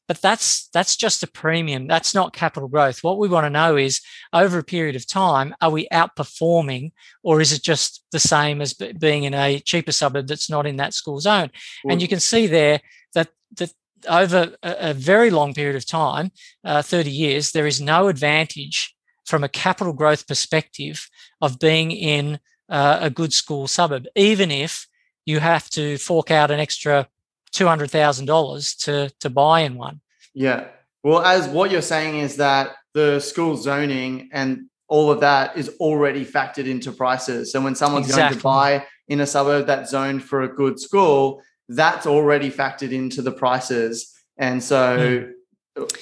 But 0.07 0.23
that's 0.23 0.69
that's 0.73 0.97
just 0.97 1.23
a 1.23 1.27
premium. 1.27 1.87
That's 1.87 2.15
not 2.15 2.33
capital 2.33 2.67
growth. 2.67 3.05
What 3.05 3.19
we 3.19 3.29
want 3.29 3.45
to 3.45 3.51
know 3.51 3.77
is 3.77 4.01
over 4.33 4.59
a 4.59 4.65
period 4.65 4.97
of 4.97 5.07
time, 5.07 5.55
are 5.61 5.71
we 5.71 5.87
outperforming, 5.93 6.93
or 7.23 7.43
is 7.43 7.53
it 7.53 7.63
just 7.63 8.03
the 8.11 8.19
same 8.19 8.63
as 8.63 8.73
b- 8.73 8.93
being 8.93 9.25
in 9.25 9.35
a 9.35 9.61
cheaper 9.61 9.93
suburb 9.93 10.27
that's 10.27 10.49
not 10.49 10.67
in 10.67 10.77
that 10.77 10.95
school 10.95 11.21
zone? 11.21 11.51
and 11.93 12.01
you 12.01 12.09
can 12.09 12.21
see 12.21 12.47
there 12.47 12.81
that 13.13 13.29
that 13.57 13.71
over 14.09 14.57
a, 14.63 14.77
a 14.91 14.95
very 14.95 15.29
long 15.29 15.53
period 15.53 15.77
of 15.77 15.87
time, 15.87 16.31
uh, 16.65 16.81
30 16.81 17.11
years, 17.11 17.53
there 17.53 17.67
is 17.67 17.81
no 17.81 18.09
advantage 18.09 18.95
from 19.29 19.45
a 19.45 19.49
capital 19.49 19.93
growth 19.93 20.27
perspective 20.27 21.09
of 21.41 21.59
being 21.59 21.91
in 21.91 22.39
uh, 22.69 22.99
a 23.01 23.11
good 23.11 23.33
school 23.33 23.67
suburb, 23.67 24.07
even 24.17 24.51
if 24.51 24.87
you 25.27 25.41
have 25.41 25.69
to 25.71 25.99
fork 25.99 26.31
out 26.31 26.51
an 26.51 26.61
extra 26.61 27.07
two 27.53 27.67
hundred 27.67 27.91
thousand 27.91 28.27
dollars 28.27 28.75
to 28.75 29.11
to 29.21 29.31
buy 29.31 29.61
in 29.61 29.75
one. 29.77 30.01
Yeah. 30.35 30.69
Well, 31.03 31.23
as 31.23 31.49
what 31.49 31.71
you're 31.71 31.83
saying 31.83 32.19
is 32.19 32.37
that 32.37 32.71
the 32.95 33.21
school 33.21 33.57
zoning 33.57 34.31
and 34.33 34.67
all 34.89 35.11
of 35.11 35.21
that 35.21 35.57
is 35.57 35.69
already 35.81 36.25
factored 36.25 36.67
into 36.67 36.91
prices. 36.93 37.53
So 37.53 37.61
when 37.61 37.75
someone's 37.75 38.15
going 38.15 38.33
to 38.33 38.41
buy 38.41 38.87
in 39.07 39.21
a 39.21 39.27
suburb 39.27 39.67
that's 39.67 39.91
zoned 39.91 40.23
for 40.25 40.43
a 40.43 40.49
good 40.49 40.81
school, 40.81 41.43
that's 41.69 42.07
already 42.07 42.51
factored 42.51 42.93
into 42.93 43.23
the 43.23 43.33
prices. 43.33 44.15
And 44.39 44.63
so 44.63 45.29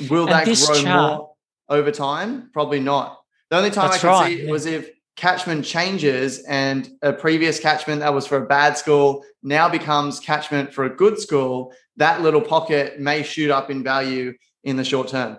will 0.08 0.26
Hmm. 0.26 0.32
And 0.32 0.46
that 0.46 0.46
grow 0.46 0.82
chart- 0.82 1.18
more 1.18 1.30
over 1.68 1.90
time? 1.90 2.50
Probably 2.52 2.80
not. 2.80 3.15
The 3.50 3.56
only 3.56 3.70
time 3.70 3.90
That's 3.90 4.04
I 4.04 4.08
can 4.08 4.08
right, 4.08 4.26
see 4.28 4.40
it 4.40 4.44
yeah. 4.46 4.50
was 4.50 4.66
if 4.66 4.90
catchment 5.16 5.64
changes 5.64 6.40
and 6.44 6.90
a 7.02 7.12
previous 7.12 7.58
catchment 7.58 8.00
that 8.00 8.12
was 8.12 8.26
for 8.26 8.36
a 8.36 8.46
bad 8.46 8.76
school 8.76 9.24
now 9.42 9.68
becomes 9.68 10.20
catchment 10.20 10.72
for 10.72 10.84
a 10.84 10.94
good 10.94 11.18
school, 11.18 11.72
that 11.96 12.20
little 12.20 12.42
pocket 12.42 13.00
may 13.00 13.22
shoot 13.22 13.50
up 13.50 13.70
in 13.70 13.82
value 13.82 14.34
in 14.64 14.76
the 14.76 14.84
short 14.84 15.08
term. 15.08 15.38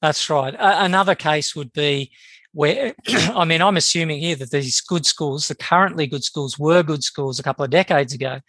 That's 0.00 0.28
right. 0.30 0.54
another 0.58 1.14
case 1.14 1.56
would 1.56 1.72
be 1.72 2.12
where, 2.52 2.94
I 3.08 3.44
mean, 3.44 3.62
I'm 3.62 3.76
assuming 3.76 4.20
here 4.20 4.36
that 4.36 4.50
these 4.50 4.80
good 4.80 5.06
schools, 5.06 5.48
the 5.48 5.54
currently 5.54 6.06
good 6.06 6.24
schools, 6.24 6.58
were 6.58 6.82
good 6.82 7.02
schools 7.02 7.38
a 7.38 7.42
couple 7.42 7.64
of 7.64 7.70
decades 7.70 8.12
ago. 8.12 8.40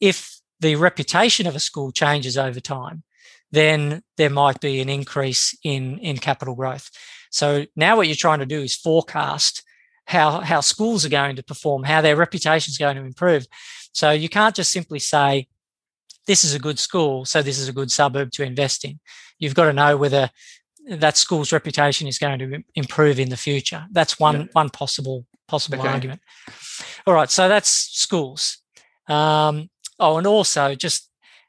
If 0.00 0.40
the 0.60 0.76
reputation 0.76 1.46
of 1.46 1.54
a 1.54 1.60
school 1.60 1.92
changes 1.92 2.36
over 2.36 2.60
time, 2.60 3.04
then 3.52 4.02
there 4.16 4.30
might 4.30 4.60
be 4.60 4.80
an 4.80 4.88
increase 4.88 5.56
in, 5.62 5.98
in 5.98 6.18
capital 6.18 6.54
growth. 6.54 6.90
So 7.30 7.66
now 7.76 7.96
what 7.96 8.06
you're 8.06 8.16
trying 8.16 8.40
to 8.40 8.46
do 8.46 8.62
is 8.62 8.74
forecast 8.74 9.62
how, 10.06 10.40
how 10.40 10.60
schools 10.60 11.04
are 11.04 11.10
going 11.10 11.36
to 11.36 11.42
perform, 11.42 11.84
how 11.84 12.00
their 12.00 12.16
reputation 12.16 12.72
is 12.72 12.78
going 12.78 12.96
to 12.96 13.02
improve. 13.02 13.46
So 13.92 14.10
you 14.10 14.28
can't 14.28 14.54
just 14.54 14.70
simply 14.70 14.98
say, 14.98 15.48
this 16.26 16.44
is 16.44 16.54
a 16.54 16.58
good 16.58 16.78
school, 16.78 17.24
so 17.24 17.42
this 17.42 17.58
is 17.58 17.68
a 17.68 17.72
good 17.72 17.90
suburb 17.90 18.30
to 18.32 18.42
invest 18.42 18.84
in. 18.84 19.00
You've 19.38 19.54
got 19.54 19.64
to 19.64 19.72
know 19.72 19.96
whether 19.96 20.30
that 20.88 21.16
school's 21.16 21.52
reputation 21.52 22.06
is 22.06 22.18
going 22.18 22.38
to 22.38 22.62
improve 22.74 23.18
in 23.18 23.28
the 23.28 23.36
future. 23.36 23.86
That's 23.90 24.18
one 24.18 24.40
yeah. 24.40 24.46
one 24.52 24.70
possible 24.70 25.26
possible 25.46 25.80
okay. 25.80 25.88
argument. 25.88 26.20
All 27.06 27.14
right, 27.14 27.30
so 27.30 27.48
that's 27.48 27.70
schools. 27.70 28.58
Um, 29.08 29.70
oh, 29.98 30.18
and 30.18 30.26
also 30.26 30.74
just 30.74 31.07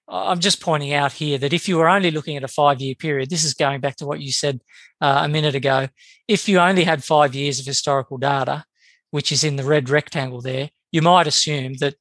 I'm 0.09 0.39
just 0.39 0.61
pointing 0.61 0.93
out 0.93 1.13
here 1.13 1.37
that 1.37 1.53
if 1.53 1.67
you 1.67 1.77
were 1.77 1.87
only 1.87 2.11
looking 2.11 2.35
at 2.35 2.43
a 2.43 2.47
five 2.47 2.81
year 2.81 2.95
period, 2.95 3.29
this 3.29 3.43
is 3.43 3.53
going 3.53 3.79
back 3.79 3.95
to 3.97 4.05
what 4.05 4.21
you 4.21 4.31
said 4.31 4.59
uh, 5.01 5.21
a 5.23 5.29
minute 5.29 5.55
ago. 5.55 5.87
If 6.27 6.49
you 6.49 6.59
only 6.59 6.83
had 6.83 7.03
five 7.03 7.35
years 7.35 7.59
of 7.59 7.65
historical 7.65 8.17
data, 8.17 8.65
which 9.11 9.31
is 9.31 9.43
in 9.43 9.55
the 9.55 9.63
red 9.63 9.89
rectangle 9.89 10.41
there, 10.41 10.69
you 10.91 11.01
might 11.01 11.27
assume 11.27 11.75
that 11.75 11.95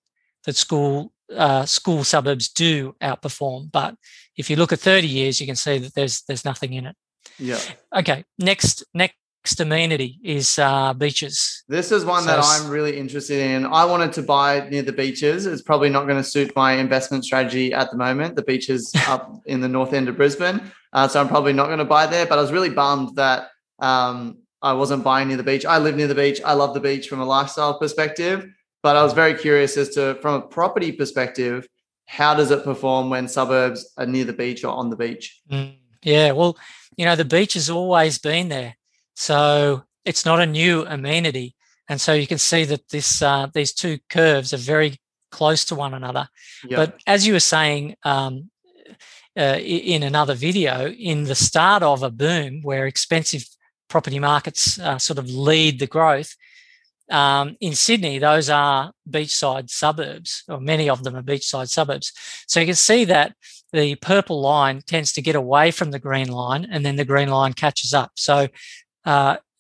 that 0.46 0.56
school 0.56 1.12
uh, 1.34 1.66
school 1.66 2.04
suburbs 2.04 2.48
do 2.48 2.94
outperform. 3.02 3.70
But 3.70 3.94
if 4.36 4.48
you 4.48 4.56
look 4.56 4.72
at 4.72 4.80
30 4.80 5.06
years, 5.06 5.40
you 5.40 5.46
can 5.46 5.56
see 5.56 5.78
that 5.78 5.94
there's 5.94 6.22
there's 6.22 6.44
nothing 6.44 6.72
in 6.72 6.86
it. 6.86 6.96
Yeah. 7.38 7.60
Okay. 7.94 8.24
Next 8.38 8.84
next 8.94 9.16
amenity 9.60 10.18
is 10.22 10.58
uh, 10.58 10.92
beaches. 10.94 11.64
This 11.68 11.90
is 11.92 12.04
one 12.04 12.22
so, 12.22 12.28
that 12.28 12.44
I'm 12.44 12.70
really 12.70 12.98
interested 12.98 13.38
in. 13.38 13.66
I 13.66 13.84
wanted 13.84 14.12
to 14.14 14.22
buy 14.22 14.68
near 14.68 14.82
the 14.82 14.92
beaches. 14.92 15.46
It's 15.46 15.62
probably 15.62 15.88
not 15.88 16.06
going 16.06 16.22
to 16.22 16.28
suit 16.28 16.54
my 16.54 16.72
investment 16.72 17.24
strategy 17.24 17.72
at 17.72 17.90
the 17.90 17.96
moment. 17.96 18.36
The 18.36 18.42
beaches 18.42 18.92
up 19.08 19.40
in 19.46 19.60
the 19.60 19.68
north 19.68 19.92
end 19.92 20.08
of 20.08 20.16
Brisbane, 20.16 20.60
uh, 20.92 21.08
so 21.08 21.20
I'm 21.20 21.28
probably 21.28 21.52
not 21.52 21.66
going 21.66 21.78
to 21.78 21.84
buy 21.84 22.06
there. 22.06 22.26
But 22.26 22.38
I 22.38 22.42
was 22.42 22.52
really 22.52 22.70
bummed 22.70 23.16
that 23.16 23.48
um, 23.78 24.38
I 24.62 24.72
wasn't 24.72 25.04
buying 25.04 25.28
near 25.28 25.36
the 25.36 25.42
beach. 25.42 25.64
I 25.64 25.78
live 25.78 25.96
near 25.96 26.08
the 26.08 26.14
beach. 26.14 26.40
I 26.44 26.52
love 26.52 26.74
the 26.74 26.80
beach 26.80 27.08
from 27.08 27.20
a 27.20 27.24
lifestyle 27.24 27.78
perspective. 27.78 28.46
But 28.82 28.96
I 28.96 29.02
was 29.02 29.12
very 29.12 29.34
curious 29.34 29.76
as 29.76 29.90
to, 29.90 30.16
from 30.20 30.34
a 30.34 30.40
property 30.40 30.92
perspective, 30.92 31.66
how 32.06 32.34
does 32.34 32.50
it 32.50 32.64
perform 32.64 33.10
when 33.10 33.28
suburbs 33.28 33.92
are 33.98 34.06
near 34.06 34.24
the 34.24 34.32
beach 34.32 34.64
or 34.64 34.72
on 34.72 34.88
the 34.88 34.96
beach? 34.96 35.40
Mm, 35.50 35.74
yeah, 36.02 36.32
well, 36.32 36.56
you 36.96 37.04
know, 37.04 37.16
the 37.16 37.24
beach 37.24 37.54
has 37.54 37.68
always 37.68 38.18
been 38.18 38.48
there. 38.48 38.77
So 39.18 39.82
it's 40.04 40.24
not 40.24 40.40
a 40.40 40.46
new 40.46 40.86
amenity. 40.86 41.56
And 41.88 42.00
so 42.00 42.12
you 42.12 42.28
can 42.28 42.38
see 42.38 42.64
that 42.64 42.88
this 42.90 43.20
uh, 43.20 43.48
these 43.52 43.72
two 43.72 43.98
curves 44.08 44.54
are 44.54 44.58
very 44.74 45.00
close 45.32 45.64
to 45.66 45.74
one 45.74 45.92
another. 45.92 46.28
Yep. 46.64 46.76
But 46.76 47.00
as 47.04 47.26
you 47.26 47.32
were 47.32 47.40
saying 47.40 47.96
um, 48.04 48.50
uh, 49.36 49.58
in 49.60 50.04
another 50.04 50.34
video, 50.34 50.86
in 50.86 51.24
the 51.24 51.34
start 51.34 51.82
of 51.82 52.04
a 52.04 52.10
boom 52.10 52.62
where 52.62 52.86
expensive 52.86 53.44
property 53.88 54.20
markets 54.20 54.78
uh, 54.78 54.98
sort 54.98 55.18
of 55.18 55.28
lead 55.28 55.80
the 55.80 55.88
growth, 55.88 56.36
um, 57.10 57.56
in 57.60 57.74
Sydney, 57.74 58.18
those 58.18 58.48
are 58.48 58.92
beachside 59.10 59.68
suburbs, 59.68 60.44
or 60.48 60.60
many 60.60 60.88
of 60.88 61.02
them 61.02 61.16
are 61.16 61.22
beachside 61.22 61.70
suburbs. 61.70 62.12
So 62.46 62.60
you 62.60 62.66
can 62.66 62.74
see 62.76 63.04
that 63.06 63.34
the 63.72 63.96
purple 63.96 64.40
line 64.40 64.82
tends 64.86 65.12
to 65.14 65.22
get 65.22 65.34
away 65.34 65.72
from 65.72 65.90
the 65.90 65.98
green 65.98 66.28
line, 66.28 66.68
and 66.70 66.86
then 66.86 66.96
the 66.96 67.04
green 67.04 67.30
line 67.30 67.54
catches 67.54 67.92
up. 67.92 68.12
So 68.14 68.48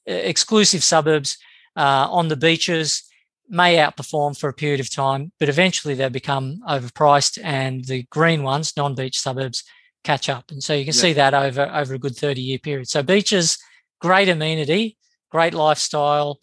exclusive 0.06 0.82
suburbs 0.82 1.38
uh, 1.76 2.08
on 2.10 2.28
the 2.28 2.36
beaches 2.36 3.04
may 3.48 3.76
outperform 3.76 4.38
for 4.38 4.48
a 4.48 4.54
period 4.54 4.80
of 4.80 4.90
time, 4.90 5.32
but 5.40 5.48
eventually 5.48 5.94
they 5.94 6.08
become 6.08 6.60
overpriced, 6.68 7.38
and 7.42 7.84
the 7.86 8.04
green 8.10 8.42
ones, 8.42 8.76
non-beach 8.76 9.18
suburbs, 9.18 9.64
catch 10.04 10.28
up. 10.28 10.50
And 10.50 10.62
so 10.62 10.74
you 10.74 10.84
can 10.84 10.94
yeah. 10.94 11.00
see 11.00 11.12
that 11.14 11.34
over 11.34 11.70
over 11.74 11.94
a 11.94 11.98
good 11.98 12.16
30 12.16 12.40
year 12.40 12.58
period. 12.58 12.88
So 12.88 13.02
beaches, 13.02 13.58
great 14.00 14.28
amenity, 14.28 14.96
great 15.30 15.54
lifestyle 15.54 16.38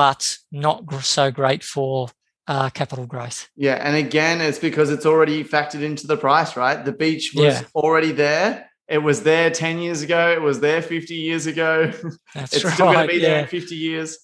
but 0.00 0.38
not 0.50 0.90
so 1.04 1.30
great 1.30 1.62
for 1.62 2.08
uh, 2.46 2.70
capital 2.70 3.06
growth. 3.06 3.50
Yeah, 3.54 3.74
and 3.74 3.96
again, 3.96 4.40
it's 4.40 4.58
because 4.58 4.90
it's 4.90 5.04
already 5.04 5.44
factored 5.44 5.82
into 5.82 6.06
the 6.06 6.16
price, 6.16 6.56
right? 6.56 6.82
The 6.82 6.92
beach 6.92 7.32
was 7.34 7.60
yeah. 7.60 7.66
already 7.74 8.12
there. 8.12 8.69
It 8.90 8.98
was 8.98 9.22
there 9.22 9.50
10 9.50 9.78
years 9.78 10.02
ago. 10.02 10.32
It 10.32 10.42
was 10.42 10.60
there 10.60 10.82
50 10.82 11.14
years 11.14 11.46
ago. 11.46 11.92
That's 12.34 12.54
it's 12.54 12.64
right. 12.64 12.74
still 12.74 12.92
going 12.92 13.06
to 13.06 13.14
be 13.14 13.20
yeah. 13.20 13.28
there 13.28 13.40
in 13.40 13.46
50 13.46 13.76
years. 13.76 14.18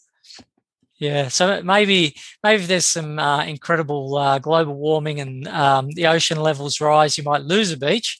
Yeah, 0.99 1.29
so 1.29 1.63
maybe 1.63 2.17
maybe 2.43 2.65
there's 2.65 2.87
some 2.87 3.19
uh, 3.19 3.45
incredible 3.45 4.17
uh, 4.17 4.39
global 4.39 4.75
warming 4.75 5.21
and 5.21 5.47
um, 5.47 5.91
the 5.91 6.07
ocean 6.07 6.41
levels 6.41 6.81
rise. 6.81 7.19
You 7.19 7.25
might 7.25 7.43
lose 7.43 7.71
a 7.71 7.77
beach, 7.77 8.19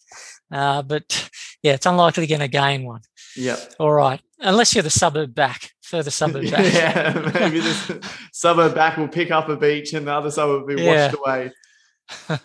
uh, 0.53 0.83
but 0.83 1.31
yeah, 1.63 1.73
it's 1.73 1.87
unlikely 1.87 2.27
going 2.27 2.43
to 2.43 2.49
gain 2.49 2.85
one. 2.85 3.01
Yeah. 3.35 3.57
All 3.81 3.95
right, 3.95 4.21
unless 4.41 4.75
you're 4.75 4.83
the 4.83 4.91
suburb 4.91 5.35
back 5.35 5.71
further 5.87 6.11
suburb 6.11 6.43
back. 6.51 6.73
yeah, 6.75 7.31
maybe 7.35 7.61
the 7.61 8.07
suburb 8.33 8.75
back 8.75 8.97
will 8.97 9.09
pick 9.09 9.31
up 9.31 9.49
a 9.49 9.57
beach 9.57 9.93
and 9.95 10.07
the 10.07 10.13
other 10.13 10.31
suburb 10.31 10.67
will 10.67 10.77
be 10.77 10.83
yeah. 10.83 11.13
washed 11.15 11.51
away. 12.29 12.41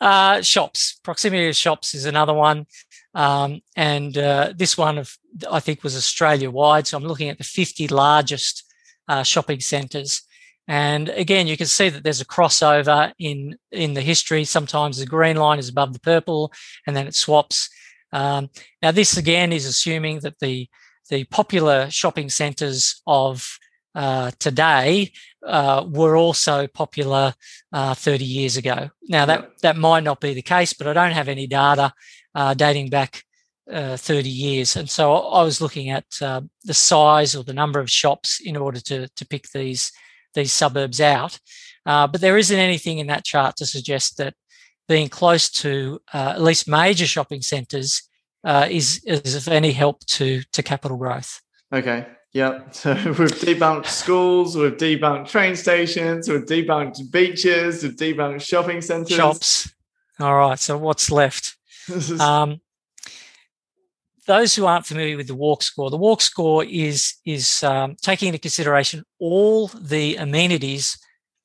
uh, 0.00 0.42
shops, 0.42 1.00
proximity 1.02 1.48
of 1.48 1.56
shops 1.56 1.94
is 1.94 2.04
another 2.04 2.34
one. 2.34 2.66
Um, 3.14 3.60
and 3.76 4.16
uh, 4.16 4.52
this 4.56 4.78
one, 4.78 4.98
of, 4.98 5.16
I 5.50 5.60
think, 5.60 5.82
was 5.82 5.96
Australia 5.96 6.50
wide. 6.50 6.86
So 6.86 6.96
I'm 6.96 7.04
looking 7.04 7.28
at 7.28 7.38
the 7.38 7.44
50 7.44 7.88
largest 7.88 8.64
uh, 9.08 9.22
shopping 9.22 9.60
centres. 9.60 10.22
And 10.68 11.08
again, 11.08 11.46
you 11.46 11.56
can 11.56 11.66
see 11.66 11.88
that 11.88 12.04
there's 12.04 12.20
a 12.20 12.26
crossover 12.26 13.12
in, 13.18 13.56
in 13.72 13.94
the 13.94 14.02
history. 14.02 14.44
Sometimes 14.44 14.98
the 14.98 15.06
green 15.06 15.36
line 15.36 15.58
is 15.58 15.68
above 15.68 15.92
the 15.92 16.00
purple 16.00 16.52
and 16.86 16.96
then 16.96 17.08
it 17.08 17.14
swaps. 17.14 17.68
Um, 18.12 18.50
now, 18.82 18.92
this 18.92 19.16
again 19.16 19.52
is 19.52 19.66
assuming 19.66 20.20
that 20.20 20.38
the 20.40 20.68
the 21.10 21.24
popular 21.24 21.90
shopping 21.90 22.30
centres 22.30 23.02
of 23.06 23.58
uh, 23.94 24.30
today 24.38 25.12
uh, 25.44 25.84
were 25.88 26.16
also 26.16 26.66
popular 26.68 27.34
uh, 27.72 27.94
30 27.94 28.24
years 28.24 28.56
ago. 28.56 28.90
Now 29.08 29.26
that 29.26 29.60
that 29.62 29.76
might 29.76 30.04
not 30.04 30.20
be 30.20 30.34
the 30.34 30.42
case, 30.42 30.72
but 30.72 30.86
I 30.86 30.92
don't 30.92 31.12
have 31.12 31.28
any 31.28 31.46
data 31.46 31.92
uh, 32.34 32.54
dating 32.54 32.90
back 32.90 33.22
uh, 33.70 33.96
30 33.96 34.28
years, 34.28 34.76
and 34.76 34.88
so 34.88 35.14
I 35.14 35.42
was 35.42 35.60
looking 35.60 35.90
at 35.90 36.04
uh, 36.20 36.40
the 36.64 36.74
size 36.74 37.36
or 37.36 37.44
the 37.44 37.54
number 37.54 37.80
of 37.80 37.90
shops 37.90 38.40
in 38.40 38.56
order 38.56 38.80
to 38.80 39.08
to 39.08 39.26
pick 39.26 39.48
these 39.50 39.92
these 40.34 40.52
suburbs 40.52 41.00
out. 41.00 41.38
but 41.84 42.20
there 42.20 42.38
isn't 42.38 42.58
anything 42.58 42.98
in 42.98 43.08
that 43.08 43.24
chart 43.24 43.56
to 43.56 43.66
suggest 43.66 44.16
that 44.16 44.34
being 44.88 45.08
close 45.08 45.50
to 45.50 46.00
at 46.12 46.42
least 46.42 46.68
major 46.68 47.06
shopping 47.06 47.42
centres 47.42 48.10
uh, 48.44 48.66
is 48.70 49.02
is 49.04 49.34
of 49.34 49.48
any 49.48 49.72
help 49.72 50.04
to 50.06 50.42
to 50.52 50.62
capital 50.62 50.96
growth. 50.96 51.40
Okay. 51.72 52.06
Yep. 52.32 52.74
So 52.74 52.94
we've 52.94 53.34
debunked 53.42 53.86
schools, 53.86 54.56
we've 54.56 54.76
debunked 54.76 55.28
train 55.28 55.56
stations, 55.56 56.28
we've 56.28 56.44
debunked 56.44 57.10
beaches, 57.10 57.82
we've 57.82 57.96
debunked 57.96 58.42
shopping 58.42 58.80
centres. 58.80 59.16
Shops. 59.16 59.74
All 60.20 60.36
right. 60.36 60.58
So 60.58 60.78
what's 60.78 61.10
left? 61.10 61.56
um, 62.20 62.60
those 64.26 64.54
who 64.54 64.66
aren't 64.66 64.86
familiar 64.86 65.16
with 65.16 65.26
the 65.26 65.34
walk 65.34 65.62
score, 65.62 65.90
the 65.90 65.96
walk 65.96 66.20
score 66.20 66.64
is 66.64 67.14
is 67.24 67.62
um, 67.62 67.96
taking 68.00 68.28
into 68.28 68.38
consideration 68.38 69.04
all 69.18 69.68
the 69.68 70.16
amenities 70.16 70.98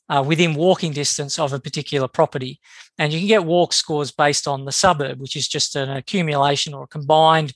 uh, 0.10 0.24
within 0.26 0.54
walking 0.54 0.94
distance 0.94 1.40
of 1.40 1.54
a 1.54 1.60
particular 1.60 2.08
property. 2.08 2.60
And 2.98 3.12
you 3.12 3.20
can 3.20 3.28
get 3.28 3.46
walk 3.46 3.74
scores 3.74 4.12
based 4.12 4.48
on 4.48 4.66
the 4.66 4.72
suburb, 4.72 5.20
which 5.20 5.36
is 5.36 5.48
just 5.48 5.76
an 5.76 5.90
accumulation 5.90 6.74
or 6.74 6.84
a 6.84 6.88
combined 6.88 7.54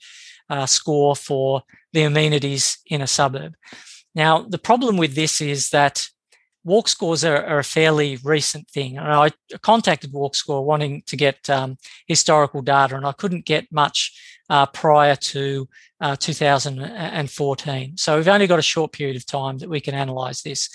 uh, 0.49 0.65
score 0.65 1.15
for 1.15 1.61
the 1.93 2.03
amenities 2.03 2.79
in 2.87 3.01
a 3.01 3.07
suburb. 3.07 3.55
Now, 4.15 4.41
the 4.41 4.57
problem 4.57 4.97
with 4.97 5.15
this 5.15 5.41
is 5.41 5.69
that 5.69 6.07
walk 6.63 6.87
scores 6.87 7.23
are, 7.23 7.45
are 7.45 7.59
a 7.59 7.63
fairly 7.63 8.17
recent 8.23 8.69
thing. 8.69 8.97
And 8.97 9.07
I 9.07 9.31
contacted 9.61 10.13
Walk 10.13 10.35
Score 10.35 10.65
wanting 10.65 11.03
to 11.07 11.17
get 11.17 11.49
um, 11.49 11.77
historical 12.07 12.61
data, 12.61 12.95
and 12.95 13.05
I 13.05 13.11
couldn't 13.13 13.45
get 13.45 13.71
much 13.71 14.17
uh, 14.49 14.65
prior 14.67 15.15
to 15.15 15.67
uh, 16.01 16.15
2014. 16.15 17.97
So 17.97 18.17
we've 18.17 18.27
only 18.27 18.47
got 18.47 18.59
a 18.59 18.63
short 18.63 18.91
period 18.91 19.15
of 19.15 19.25
time 19.25 19.57
that 19.59 19.69
we 19.69 19.81
can 19.81 19.95
analyze 19.95 20.41
this. 20.41 20.69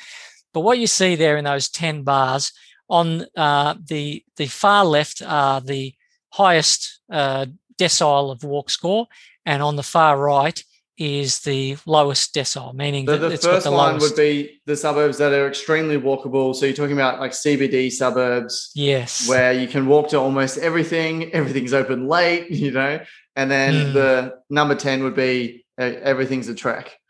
But 0.52 0.60
what 0.60 0.78
you 0.78 0.86
see 0.86 1.16
there 1.16 1.36
in 1.36 1.44
those 1.44 1.68
10 1.68 2.02
bars 2.02 2.52
on 2.88 3.26
uh, 3.36 3.74
the, 3.86 4.22
the 4.36 4.46
far 4.46 4.84
left 4.84 5.22
are 5.26 5.60
the 5.60 5.94
highest 6.32 7.00
uh, 7.10 7.46
decile 7.78 8.30
of 8.30 8.44
walk 8.44 8.70
score, 8.70 9.06
and 9.44 9.62
on 9.62 9.76
the 9.76 9.82
far 9.82 10.18
right 10.18 10.62
is 10.96 11.40
the 11.40 11.76
lowest 11.86 12.34
decile, 12.34 12.72
meaning 12.74 13.04
The, 13.04 13.16
that 13.18 13.28
the 13.28 13.36
first 13.38 13.64
the 13.64 13.70
one 13.72 13.94
lowest. 13.98 14.10
would 14.10 14.16
be 14.16 14.60
the 14.66 14.76
suburbs 14.76 15.18
that 15.18 15.32
are 15.32 15.48
extremely 15.48 15.98
walkable. 15.98 16.54
So 16.54 16.66
you're 16.66 16.74
talking 16.74 16.92
about 16.94 17.18
like 17.20 17.32
CBD 17.32 17.90
suburbs 17.90 18.70
yes. 18.74 19.28
where 19.28 19.52
you 19.52 19.66
can 19.66 19.86
walk 19.86 20.08
to 20.10 20.18
almost 20.20 20.58
everything. 20.58 21.32
Everything's 21.32 21.72
open 21.74 22.06
late, 22.06 22.50
you 22.50 22.70
know. 22.70 23.00
And 23.36 23.50
then 23.50 23.74
Mm. 23.74 23.92
the 23.94 24.34
number 24.50 24.74
10 24.76 25.02
would 25.02 25.16
be 25.16 25.64
uh, 25.78 25.82
everything's 25.82 26.48
a 26.48 26.54
track. 26.54 26.96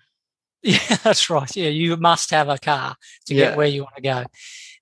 Yeah, 0.67 0.97
that's 1.03 1.29
right. 1.29 1.55
Yeah, 1.55 1.69
you 1.69 1.95
must 1.99 2.31
have 2.31 2.49
a 2.49 2.57
car 2.57 2.97
to 3.27 3.35
Yeah. 3.35 3.49
get 3.49 3.57
where 3.59 3.67
you 3.67 3.83
want 3.83 3.97
to 3.97 4.03
go. 4.03 4.25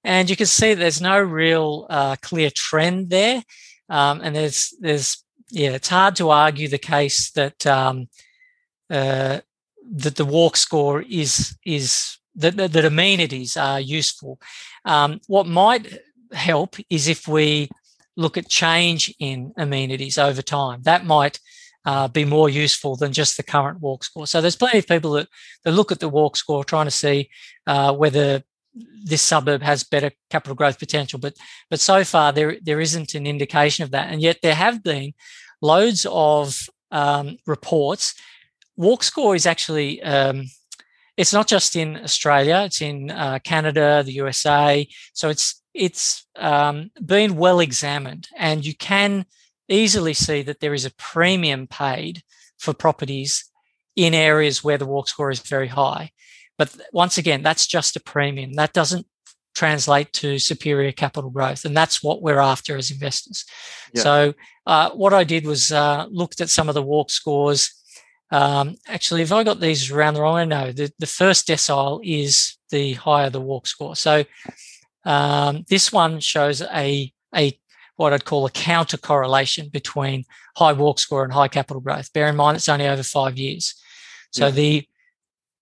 And 0.05 0.31
you 0.31 0.37
can 0.37 0.47
see 0.47 0.75
there's 0.75 1.01
no 1.01 1.19
real 1.19 1.87
uh, 1.91 2.15
clear 2.23 2.51
trend 2.55 3.11
there. 3.11 3.43
Um, 3.89 4.21
and 4.23 4.37
there's, 4.37 4.73
there's, 4.79 5.25
yeah, 5.51 5.73
it's 5.73 5.89
hard 5.89 6.15
to 6.17 6.31
argue 6.31 6.69
the 6.69 6.79
case 6.79 7.33
that 7.33 7.67
um, 7.67 8.09
uh, 8.91 9.41
that 9.95 10.17
the 10.17 10.25
walk 10.25 10.57
score 10.57 11.03
is 11.03 11.57
is 11.65 12.19
that, 12.35 12.57
that 12.57 12.85
amenities 12.85 13.57
are 13.57 13.81
useful. 13.81 14.41
Um, 14.85 15.21
what 15.27 15.47
might 15.47 15.99
help 16.33 16.77
is 16.89 17.09
if 17.09 17.29
we 17.29 17.69
look 18.17 18.37
at 18.37 18.49
change 18.49 19.15
in 19.19 19.53
amenities 19.57 20.19
over 20.19 20.43
time. 20.43 20.83
That 20.83 21.07
might 21.07 21.39
uh, 21.85 22.09
be 22.09 22.25
more 22.25 22.49
useful 22.49 22.97
than 22.97 23.13
just 23.13 23.37
the 23.37 23.43
current 23.43 23.81
walk 23.81 24.05
score. 24.05 24.27
So 24.27 24.41
there's 24.41 24.57
plenty 24.57 24.79
of 24.79 24.87
people 24.87 25.13
that, 25.13 25.29
that 25.65 25.73
look 25.73 25.91
at 25.93 26.01
the 26.01 26.09
walk 26.09 26.37
score 26.37 26.65
trying 26.65 26.87
to 26.87 26.91
see 26.91 27.31
uh, 27.67 27.95
whether 27.95 28.43
this 29.05 29.23
suburb 29.23 29.63
has 29.63 29.85
better 29.85 30.13
capital 30.31 30.55
growth 30.55 30.79
potential. 30.79 31.19
But 31.19 31.37
but 31.69 31.81
so 31.81 32.05
far 32.05 32.33
there 32.33 32.57
there 32.63 32.81
isn't 32.81 33.15
an 33.15 33.27
indication 33.27 33.85
of 33.85 33.91
that, 33.91 34.11
and 34.11 34.23
yet 34.23 34.39
there 34.43 34.55
have 34.55 34.83
been 34.83 35.13
loads 35.61 36.07
of 36.09 36.69
um, 36.91 37.37
reports. 37.47 38.15
Walk 38.77 39.03
score 39.03 39.35
is 39.35 39.47
actually 39.47 40.03
um, 40.03 40.45
it's 41.17 41.33
not 41.33 41.47
just 41.47 41.77
in 41.77 41.97
Australia; 41.99 42.63
it's 42.67 42.81
in 42.81 43.11
uh, 43.11 43.39
Canada, 43.45 44.03
the 44.05 44.13
USA. 44.13 44.87
So 45.13 45.29
it's 45.29 45.63
it's 45.75 46.27
um, 46.37 46.91
been 47.05 47.37
well 47.37 47.61
examined, 47.61 48.29
and 48.37 48.65
you 48.65 48.75
can 48.75 49.27
easily 49.69 50.15
see 50.15 50.43
that 50.43 50.61
there 50.61 50.75
is 50.75 50.85
a 50.85 50.95
premium 50.95 51.67
paid 51.67 52.23
for 52.59 52.75
properties 52.75 53.51
in 53.97 54.15
areas 54.15 54.65
where 54.65 54.79
the 54.79 54.87
walk 54.87 55.09
score 55.09 55.31
is 55.31 55.41
very 55.41 55.69
high. 55.69 56.11
But 56.59 56.75
once 56.93 57.19
again, 57.19 57.43
that's 57.43 57.67
just 57.67 57.97
a 57.97 58.01
premium. 58.01 58.55
That 58.55 58.73
doesn't 58.73 59.07
translate 59.55 60.13
to 60.15 60.39
superior 60.39 60.93
capital 60.93 61.31
growth, 61.31 61.65
and 61.65 61.77
that's 61.77 62.03
what 62.03 62.23
we're 62.23 62.39
after 62.39 62.77
as 62.77 62.91
investors. 62.91 63.45
Yeah. 63.95 64.03
So, 64.03 64.35
uh, 64.67 64.91
what 64.91 65.13
I 65.13 65.25
did 65.25 65.47
was 65.47 65.73
uh, 65.73 66.07
looked 66.11 66.41
at 66.41 66.51
some 66.51 66.69
of 66.69 66.75
the 66.75 66.83
walk 66.83 67.11
scores. 67.11 67.82
Um, 68.33 68.77
actually, 68.89 69.23
if 69.23 69.31
I 69.31 69.45
got 69.45 69.61
these 69.61 69.91
around 69.91 70.15
the 70.15 70.23
wrong 70.23 70.35
way, 70.35 70.47
no, 70.47 70.73
the, 70.73 70.91
the 70.99 71.07
first 71.07 71.47
decile 71.47 72.01
is 72.03 72.57
the 72.71 72.95
higher 72.95 73.29
the 73.31 73.41
walk 73.41 73.67
score. 73.67 73.95
So, 73.95 74.25
um, 75.05 75.65
this 75.69 75.93
one 75.93 76.19
shows 76.21 76.63
a 76.63 77.13
a 77.35 77.59
what 77.97 78.13
I'd 78.15 78.25
call 78.25 78.47
a 78.47 78.51
counter 78.51 78.97
correlation 78.97 79.69
between 79.69 80.25
high 80.57 80.73
walk 80.73 80.99
score 80.99 81.25
and 81.25 81.33
high 81.33 81.49
capital 81.49 81.81
growth. 81.81 82.13
Bear 82.13 82.29
in 82.29 82.37
mind 82.37 82.57
it's 82.57 82.69
only 82.69 82.89
over 82.89 83.03
five 83.03 83.37
years. 83.39 83.75
So 84.31 84.47
Yeah. 84.47 84.51
the 84.53 84.89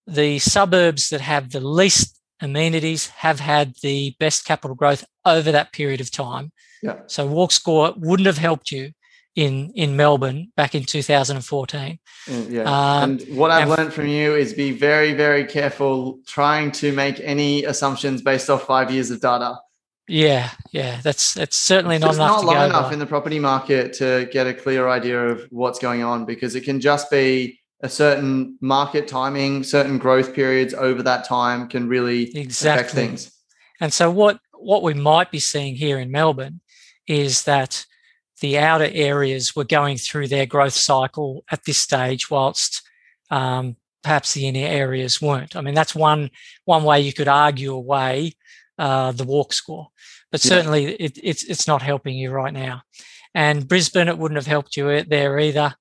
the 0.06 0.38
suburbs 0.38 1.10
that 1.10 1.20
have 1.20 1.50
the 1.50 1.60
least 1.60 2.20
amenities 2.40 3.08
have 3.08 3.40
had 3.40 3.74
the 3.82 4.14
best 4.18 4.44
capital 4.44 4.74
growth 4.74 5.04
over 5.24 5.52
that 5.52 5.72
period 5.72 6.00
of 6.00 6.10
time. 6.10 6.52
Yeah. 6.82 7.00
So 7.06 7.26
walk 7.26 7.52
score 7.52 7.94
wouldn't 7.96 8.26
have 8.26 8.38
helped 8.38 8.70
you 8.70 8.92
in 9.36 9.70
in 9.74 9.96
Melbourne 9.96 10.52
back 10.56 10.74
in 10.74 10.84
2014. 10.84 11.98
Mm, 12.26 12.50
Yeah. 12.50 12.62
Um, 12.62 13.10
and 13.10 13.22
what 13.36 13.50
I've 13.50 13.62
and- 13.62 13.70
learned 13.70 13.92
from 13.92 14.06
you 14.08 14.34
is 14.34 14.52
be 14.52 14.72
very, 14.72 15.12
very 15.14 15.44
careful 15.44 16.18
trying 16.26 16.72
to 16.72 16.92
make 16.92 17.20
any 17.22 17.64
assumptions 17.64 18.22
based 18.22 18.50
off 18.50 18.66
five 18.66 18.90
years 18.90 19.10
of 19.10 19.20
data. 19.20 19.56
Yeah, 20.08 20.50
yeah, 20.72 21.00
that's 21.04 21.34
that's 21.34 21.56
certainly 21.56 21.98
not 21.98 22.08
it's 22.10 22.16
enough 22.16 22.42
not 22.42 22.44
long 22.44 22.64
enough 22.70 22.86
by. 22.88 22.92
in 22.94 22.98
the 22.98 23.06
property 23.06 23.38
market 23.38 23.92
to 23.94 24.28
get 24.32 24.48
a 24.48 24.54
clear 24.54 24.88
idea 24.88 25.28
of 25.28 25.46
what's 25.50 25.78
going 25.78 26.02
on 26.02 26.24
because 26.24 26.56
it 26.56 26.62
can 26.62 26.80
just 26.80 27.08
be 27.12 27.60
a 27.82 27.88
certain 27.88 28.58
market 28.60 29.06
timing, 29.06 29.62
certain 29.62 29.98
growth 29.98 30.34
periods 30.34 30.74
over 30.74 31.02
that 31.04 31.24
time 31.24 31.68
can 31.68 31.88
really 31.88 32.24
affect 32.24 32.36
Exactly. 32.36 33.06
things. 33.06 33.30
And 33.80 33.92
so 33.92 34.10
what 34.10 34.40
what 34.58 34.82
we 34.82 34.94
might 34.94 35.30
be 35.30 35.38
seeing 35.38 35.76
here 35.76 35.98
in 36.00 36.10
Melbourne 36.10 36.60
is 37.06 37.44
that 37.44 37.86
the 38.40 38.58
outer 38.58 38.88
areas 38.92 39.54
were 39.54 39.64
going 39.64 39.96
through 39.98 40.28
their 40.28 40.46
growth 40.46 40.72
cycle 40.74 41.44
at 41.50 41.64
this 41.64 41.78
stage, 41.78 42.30
whilst 42.30 42.82
um, 43.30 43.76
perhaps 44.02 44.34
the 44.34 44.48
inner 44.48 44.66
areas 44.66 45.20
weren't. 45.20 45.56
I 45.56 45.60
mean, 45.60 45.74
that's 45.74 45.94
one 45.94 46.30
one 46.64 46.84
way 46.84 47.00
you 47.00 47.12
could 47.12 47.28
argue 47.28 47.72
away 47.72 48.34
uh, 48.78 49.12
the 49.12 49.24
walk 49.24 49.52
score, 49.52 49.88
but 50.32 50.44
Yeah. 50.44 50.48
certainly 50.50 50.94
it, 50.94 51.18
it's 51.22 51.44
it's 51.44 51.66
not 51.66 51.82
helping 51.82 52.16
you 52.16 52.30
right 52.30 52.52
now. 52.52 52.82
And 53.34 53.68
Brisbane, 53.68 54.08
it 54.08 54.18
wouldn't 54.18 54.38
have 54.38 54.46
helped 54.46 54.76
you 54.76 55.04
there 55.04 55.38
either. 55.38 55.74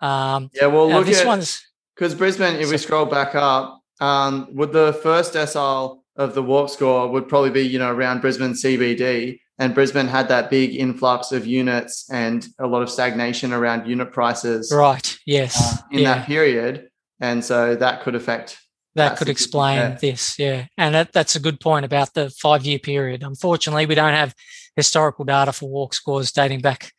Um, 0.00 0.50
Yeah, 0.54 0.66
well, 0.66 0.88
look 0.88 1.06
this 1.06 1.20
at 1.20 1.26
one's 1.26 1.62
because 1.94 2.14
Brisbane, 2.14 2.56
if 2.56 2.70
we 2.70 2.78
scroll 2.78 3.04
back 3.06 3.34
up, 3.34 3.82
um, 4.00 4.48
would 4.52 4.72
the 4.72 4.98
first 5.02 5.34
decile 5.34 6.00
of 6.16 6.34
the 6.34 6.42
walk 6.42 6.70
score 6.70 7.08
would 7.08 7.28
probably 7.28 7.50
be 7.50 7.62
you 7.62 7.78
know 7.78 7.92
around 7.92 8.20
Brisbane 8.22 8.54
CBD, 8.54 9.38
and 9.60 9.74
Brisbane 9.74 10.08
had 10.08 10.28
that 10.28 10.48
big 10.48 10.74
influx 10.74 11.32
of 11.32 11.46
units 11.46 12.08
and 12.10 12.48
a 12.58 12.66
lot 12.66 12.80
of 12.80 12.88
stagnation 12.88 13.52
around 13.52 13.86
unit 13.86 14.10
prices 14.10 14.72
right. 14.74 15.18
Yes. 15.26 15.54
uh, 15.60 15.82
in 15.92 16.00
yeah. 16.00 16.14
that 16.14 16.26
period, 16.26 16.88
and 17.20 17.44
so 17.44 17.76
that 17.76 18.02
could 18.02 18.14
affect. 18.14 18.58
that 18.94 19.10
That's 19.10 19.18
could 19.18 19.28
explain 19.28 19.76
yeah. 19.76 19.98
this 20.00 20.38
yeah 20.38 20.66
and 20.76 20.94
that, 20.94 21.12
that's 21.12 21.36
a 21.36 21.40
good 21.40 21.60
point 21.60 21.84
about 21.84 22.14
the 22.14 22.30
five 22.30 22.64
year 22.64 22.78
period 22.78 23.22
unfortunately 23.22 23.86
we 23.86 23.94
don't 23.94 24.14
have 24.14 24.34
historical 24.74 25.24
data 25.24 25.52
for 25.52 25.68
walk 25.68 25.94
scores 25.94 26.32
dating 26.32 26.60
back 26.60 26.92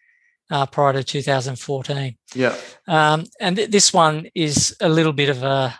uh, 0.51 0.65
prior 0.65 0.93
to 0.93 1.03
2014 1.03 2.17
Yeah, 2.35 2.55
um, 2.87 3.25
and 3.39 3.55
th- 3.55 3.71
this 3.71 3.91
one 3.91 4.27
is 4.35 4.75
a 4.79 4.87
little 4.87 5.13
bit 5.13 5.29
of 5.29 5.43
a, 5.43 5.73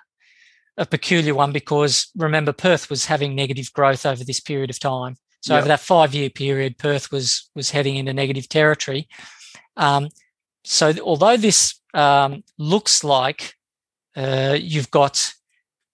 a 0.78 0.86
peculiar 0.86 1.36
one 1.36 1.52
because 1.52 2.10
remember 2.18 2.54
perth 2.54 2.90
was 2.90 3.06
having 3.06 3.36
negative 3.36 3.72
growth 3.72 4.06
over 4.06 4.24
this 4.24 4.40
period 4.40 4.70
of 4.70 4.80
time 4.80 5.16
so 5.42 5.54
Yeah. 5.54 5.60
over 5.60 5.68
that 5.68 5.80
five 5.82 6.14
year 6.16 6.30
period 6.30 6.78
perth 6.78 7.12
was 7.12 7.50
was 7.56 7.72
heading 7.72 7.98
into 7.98 8.14
negative 8.14 8.48
territory 8.48 9.08
um, 9.78 10.10
so 10.64 10.92
th- 10.92 11.04
although 11.04 11.38
this 11.38 11.80
um, 11.94 12.44
looks 12.58 13.04
like 13.04 13.56
uh, 14.16 14.56
you've 14.60 14.92
got 14.92 15.34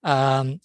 um, 0.04 0.60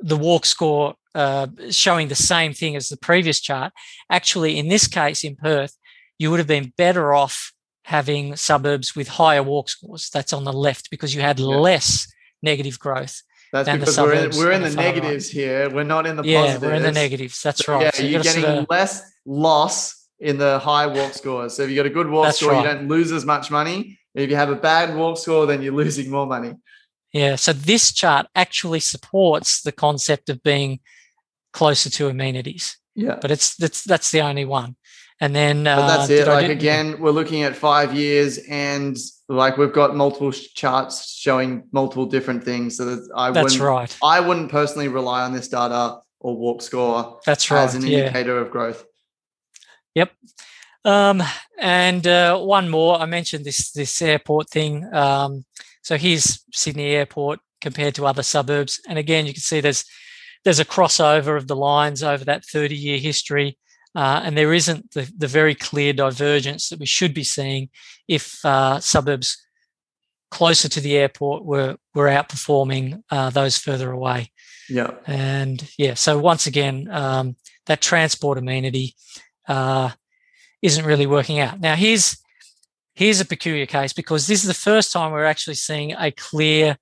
the 0.00 0.16
walk 0.16 0.46
score 0.46 0.94
uh, 1.14 1.46
showing 1.70 2.08
the 2.08 2.14
same 2.14 2.52
thing 2.52 2.76
as 2.76 2.88
the 2.88 2.96
previous 2.96 3.40
chart. 3.40 3.72
Actually, 4.10 4.58
in 4.58 4.68
this 4.68 4.86
case, 4.86 5.24
in 5.24 5.34
Perth, 5.36 5.76
you 6.18 6.30
would 6.30 6.38
have 6.38 6.46
been 6.46 6.72
better 6.76 7.12
off 7.14 7.52
having 7.84 8.36
suburbs 8.36 8.94
with 8.94 9.08
higher 9.08 9.42
walk 9.42 9.68
scores. 9.68 10.08
That's 10.10 10.32
on 10.32 10.44
the 10.44 10.52
left 10.52 10.90
because 10.90 11.14
you 11.14 11.20
had 11.20 11.38
Yeah. 11.40 11.46
less 11.46 12.06
negative 12.42 12.78
growth. 12.78 13.22
That's 13.52 13.68
And 13.68 13.80
because 13.80 13.98
we're 13.98 14.12
in, 14.14 14.30
we're 14.36 14.52
in 14.52 14.62
the 14.62 14.68
the 14.70 14.76
negatives 14.76 15.28
here. 15.28 15.68
We're 15.70 15.84
not 15.84 16.06
in 16.06 16.16
the 16.16 16.22
yeah, 16.24 16.40
positives. 16.42 16.62
we're 16.64 16.74
in 16.74 16.82
the 16.82 16.92
negatives. 16.92 17.42
That's 17.42 17.64
So, 17.64 17.72
right. 17.72 17.82
Yeah, 17.82 17.90
So 17.92 18.02
you 18.04 18.08
you're 18.10 18.22
getting 18.22 18.42
sort 18.44 18.58
of- 18.58 18.66
less 18.70 19.02
loss 19.26 20.06
in 20.18 20.38
the 20.38 20.58
high 20.58 20.86
walk 20.86 21.14
scores. 21.14 21.54
So 21.56 21.62
if 21.62 21.70
you 21.70 21.76
got 21.76 21.86
a 21.86 21.90
good 21.90 22.08
walk 22.08 22.26
That's 22.26 22.38
score, 22.38 22.52
right. 22.52 22.62
you 22.62 22.68
don't 22.70 22.88
lose 22.88 23.10
as 23.12 23.24
much 23.24 23.50
money. 23.50 23.98
If 24.14 24.28
you 24.30 24.36
have 24.36 24.50
a 24.50 24.56
bad 24.56 24.94
walk 24.96 25.18
score, 25.18 25.46
then 25.46 25.62
you're 25.62 25.74
losing 25.74 26.10
more 26.10 26.26
money. 26.26 26.54
Yeah. 27.12 27.36
So 27.36 27.52
this 27.52 27.92
chart 27.92 28.26
actually 28.34 28.80
supports 28.80 29.62
the 29.62 29.72
concept 29.72 30.28
of 30.28 30.42
being 30.42 30.80
closer 31.52 31.90
to 31.90 32.08
amenities, 32.08 32.76
Yeah. 32.94 33.18
but 33.20 33.30
it's 33.30 33.56
that's 33.56 33.82
that's 33.82 34.10
the 34.12 34.20
only 34.20 34.44
one. 34.44 34.76
And 35.20 35.34
then 35.34 35.64
But 35.64 35.78
uh, 35.78 35.86
that's 35.96 36.10
it. 36.10 36.26
Like 36.26 36.50
again, 36.50 36.98
we're 36.98 37.10
looking 37.10 37.42
at 37.42 37.54
five 37.54 37.94
years, 37.94 38.38
and 38.48 38.96
like 39.28 39.58
we've 39.58 39.72
got 39.72 39.94
multiple 39.94 40.32
charts 40.32 41.12
showing 41.12 41.64
multiple 41.72 42.06
different 42.06 42.42
things. 42.42 42.76
So 42.76 42.86
that 42.86 43.10
I 43.14 43.30
That's 43.30 43.52
wouldn't, 43.52 43.60
right. 43.60 43.98
I 44.02 44.20
wouldn't 44.20 44.50
personally 44.50 44.88
rely 44.88 45.22
on 45.22 45.34
this 45.34 45.48
data 45.48 45.98
or 46.20 46.36
walk 46.36 46.62
score 46.62 47.20
That's 47.26 47.50
right. 47.50 47.64
as 47.64 47.74
an 47.74 47.86
yeah. 47.86 47.98
indicator 47.98 48.38
of 48.38 48.50
growth. 48.50 48.84
Yep. 49.94 50.12
Um, 50.84 51.22
and 51.58 52.06
uh, 52.06 52.38
one 52.38 52.68
more, 52.70 52.98
I 52.98 53.06
mentioned 53.06 53.44
this 53.44 53.72
this 53.72 54.00
airport 54.00 54.48
thing. 54.48 54.92
Um, 54.94 55.44
so 55.82 55.96
here's 55.96 56.44
Sydney 56.52 56.92
Airport 56.92 57.40
compared 57.60 57.94
to 57.96 58.06
other 58.06 58.22
suburbs, 58.22 58.80
and 58.88 58.98
again, 58.98 59.26
you 59.26 59.34
can 59.34 59.42
see 59.42 59.60
there's 59.60 59.84
there's 60.44 60.60
a 60.60 60.64
crossover 60.64 61.36
of 61.36 61.46
the 61.46 61.56
lines 61.56 62.02
over 62.02 62.24
that 62.24 62.44
30 62.46 62.74
year 62.74 62.98
history, 62.98 63.58
uh, 63.94 64.22
and 64.24 64.36
there 64.36 64.52
isn't 64.52 64.92
the, 64.92 65.10
the 65.16 65.26
very 65.26 65.54
clear 65.54 65.92
divergence 65.92 66.68
that 66.68 66.78
we 66.78 66.86
should 66.86 67.14
be 67.14 67.24
seeing 67.24 67.68
if 68.08 68.44
uh, 68.44 68.80
suburbs 68.80 69.36
closer 70.30 70.68
to 70.68 70.80
the 70.80 70.96
airport 70.96 71.44
were 71.44 71.76
were 71.94 72.06
outperforming 72.06 73.02
uh, 73.10 73.30
those 73.30 73.58
further 73.58 73.90
away. 73.90 74.30
Yeah. 74.68 74.92
And 75.06 75.68
yeah, 75.76 75.94
so 75.94 76.18
once 76.18 76.46
again, 76.46 76.88
um, 76.90 77.36
that 77.66 77.80
transport 77.80 78.38
amenity 78.38 78.94
uh, 79.48 79.90
isn't 80.62 80.84
really 80.84 81.06
working 81.06 81.40
out. 81.40 81.60
Now, 81.60 81.74
here's 81.74 82.16
here's 82.94 83.20
a 83.20 83.24
peculiar 83.24 83.66
case 83.66 83.92
because 83.92 84.26
this 84.26 84.42
is 84.42 84.46
the 84.46 84.54
first 84.54 84.92
time 84.92 85.10
we're 85.10 85.24
actually 85.24 85.54
seeing 85.54 85.92
a 85.92 86.12
clear 86.12 86.76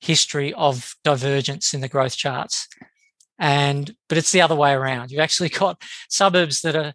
history 0.00 0.52
of 0.54 0.94
divergence 1.04 1.74
in 1.74 1.80
the 1.80 1.88
growth 1.88 2.16
charts. 2.16 2.68
And 3.38 3.94
but 4.08 4.18
it's 4.18 4.32
the 4.32 4.40
other 4.40 4.56
way 4.56 4.72
around. 4.72 5.10
You've 5.10 5.20
actually 5.20 5.48
got 5.48 5.82
suburbs 6.08 6.62
that 6.62 6.76
are 6.76 6.94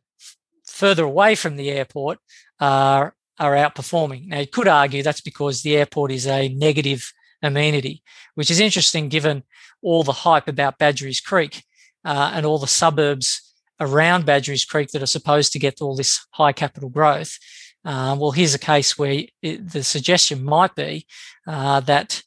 further 0.66 1.04
away 1.04 1.36
from 1.36 1.56
the 1.56 1.70
airport 1.70 2.20
are 2.60 3.16
are 3.40 3.54
outperforming. 3.54 4.28
Now 4.28 4.40
you 4.40 4.48
could 4.48 4.68
argue 4.68 5.04
that's 5.04 5.22
because 5.22 5.62
the 5.62 5.78
airport 5.78 6.12
is 6.12 6.28
a 6.28 6.50
negative 6.50 7.12
amenity, 7.42 8.04
which 8.36 8.52
is 8.52 8.60
interesting 8.60 9.10
given 9.10 9.44
all 9.82 10.04
the 10.04 10.12
hype 10.12 10.48
about 10.48 10.80
Badgerys 10.80 11.24
Creek 11.24 11.64
uh, 12.06 12.32
and 12.34 12.46
all 12.46 12.58
the 12.58 12.68
suburbs 12.68 13.54
around 13.80 14.26
Badgerys 14.26 14.68
Creek 14.68 14.90
that 14.92 15.04
are 15.04 15.08
supposed 15.08 15.52
to 15.54 15.60
get 15.60 15.82
all 15.82 15.96
this 15.96 16.26
high 16.32 16.54
capital 16.54 16.90
growth. 16.90 17.38
Uh, 17.86 18.16
well, 18.18 18.32
here's 18.32 18.56
a 18.56 18.60
case 18.60 18.98
where 18.98 19.24
it, 19.42 19.72
the 19.72 19.84
suggestion 19.84 20.44
might 20.44 20.74
be 20.74 21.06
uh, 21.48 21.82
that 21.82 22.24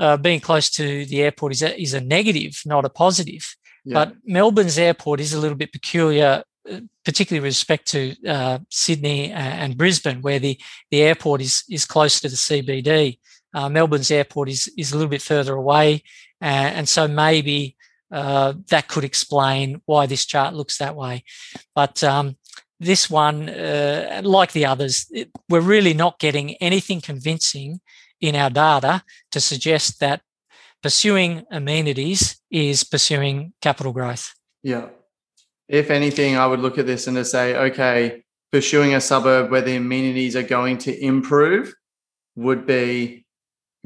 uh, 0.00 0.16
being 0.16 0.40
close 0.40 0.70
to 0.70 1.04
the 1.04 1.22
airport 1.22 1.52
is 1.52 1.62
a, 1.62 1.80
is 1.80 1.94
a 1.94 2.00
negative, 2.00 2.60
not 2.64 2.84
a 2.84 2.88
positive. 2.88 3.54
Yeah. 3.84 3.94
But 3.94 4.14
Melbourne's 4.24 4.78
airport 4.78 5.20
is 5.20 5.32
a 5.32 5.38
little 5.38 5.56
bit 5.56 5.72
peculiar, 5.72 6.42
uh, 6.70 6.80
particularly 7.04 7.42
with 7.42 7.50
respect 7.50 7.86
to 7.88 8.14
uh, 8.26 8.58
Sydney 8.70 9.30
and 9.30 9.76
Brisbane, 9.76 10.22
where 10.22 10.38
the, 10.38 10.58
the 10.90 11.02
airport 11.02 11.42
is 11.42 11.64
is 11.68 11.84
close 11.84 12.20
to 12.20 12.28
the 12.28 12.36
CBD. 12.36 13.18
Uh, 13.52 13.68
Melbourne's 13.68 14.10
airport 14.10 14.48
is 14.48 14.72
is 14.76 14.92
a 14.92 14.96
little 14.96 15.10
bit 15.10 15.22
further 15.22 15.54
away, 15.54 16.02
and 16.40 16.88
so 16.88 17.06
maybe 17.06 17.76
uh, 18.12 18.54
that 18.68 18.88
could 18.88 19.04
explain 19.04 19.80
why 19.86 20.06
this 20.06 20.26
chart 20.26 20.54
looks 20.54 20.78
that 20.78 20.96
way. 20.96 21.24
But 21.74 22.02
um, 22.02 22.36
this 22.78 23.08
one, 23.10 23.48
uh, 23.48 24.22
like 24.24 24.52
the 24.52 24.66
others, 24.66 25.06
it, 25.10 25.30
we're 25.48 25.60
really 25.60 25.94
not 25.94 26.18
getting 26.18 26.54
anything 26.56 27.00
convincing 27.00 27.80
in 28.20 28.36
our 28.36 28.50
data 28.50 29.02
to 29.32 29.40
suggest 29.40 30.00
that 30.00 30.20
pursuing 30.82 31.44
amenities 31.50 32.40
is 32.50 32.84
pursuing 32.84 33.52
capital 33.60 33.92
growth. 33.92 34.34
Yeah. 34.62 34.88
If 35.68 35.90
anything, 35.90 36.36
I 36.36 36.46
would 36.46 36.60
look 36.60 36.78
at 36.78 36.86
this 36.86 37.06
and 37.06 37.16
to 37.16 37.24
say, 37.24 37.54
okay, 37.54 38.24
pursuing 38.50 38.94
a 38.94 39.00
suburb 39.00 39.50
where 39.50 39.60
the 39.60 39.76
amenities 39.76 40.34
are 40.36 40.42
going 40.42 40.78
to 40.78 41.04
improve 41.04 41.74
would 42.36 42.66
be 42.66 43.24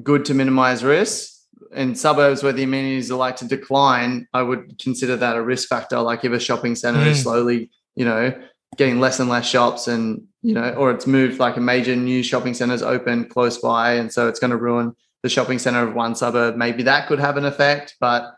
good 0.02 0.24
to 0.26 0.34
minimize 0.34 0.82
risk. 0.82 1.32
In 1.72 1.94
suburbs 1.94 2.42
where 2.42 2.52
the 2.52 2.62
amenities 2.62 3.10
are 3.10 3.18
like 3.18 3.36
to 3.36 3.48
decline, 3.48 4.26
I 4.32 4.42
would 4.42 4.78
consider 4.80 5.16
that 5.16 5.36
a 5.36 5.42
risk 5.42 5.68
factor. 5.68 6.00
Like 6.00 6.24
if 6.24 6.32
a 6.32 6.40
shopping 6.40 6.74
center 6.74 7.00
mm. 7.00 7.08
is 7.08 7.22
slowly, 7.22 7.70
you 7.96 8.04
know, 8.04 8.32
getting 8.76 9.00
less 9.00 9.20
and 9.20 9.28
less 9.28 9.46
shops 9.46 9.88
and 9.88 10.22
you 10.42 10.54
know 10.54 10.70
or 10.74 10.90
it's 10.90 11.06
moved 11.06 11.38
like 11.38 11.56
a 11.56 11.60
major 11.60 11.96
new 11.96 12.22
shopping 12.22 12.54
centers 12.54 12.82
open 12.82 13.24
close 13.26 13.58
by 13.58 13.94
and 13.94 14.12
so 14.12 14.28
it's 14.28 14.38
going 14.38 14.50
to 14.50 14.56
ruin 14.56 14.94
the 15.22 15.28
shopping 15.28 15.58
center 15.58 15.86
of 15.86 15.94
one 15.94 16.14
suburb. 16.14 16.56
Maybe 16.56 16.82
that 16.82 17.08
could 17.08 17.18
have 17.18 17.36
an 17.36 17.44
effect 17.44 17.96
but 18.00 18.34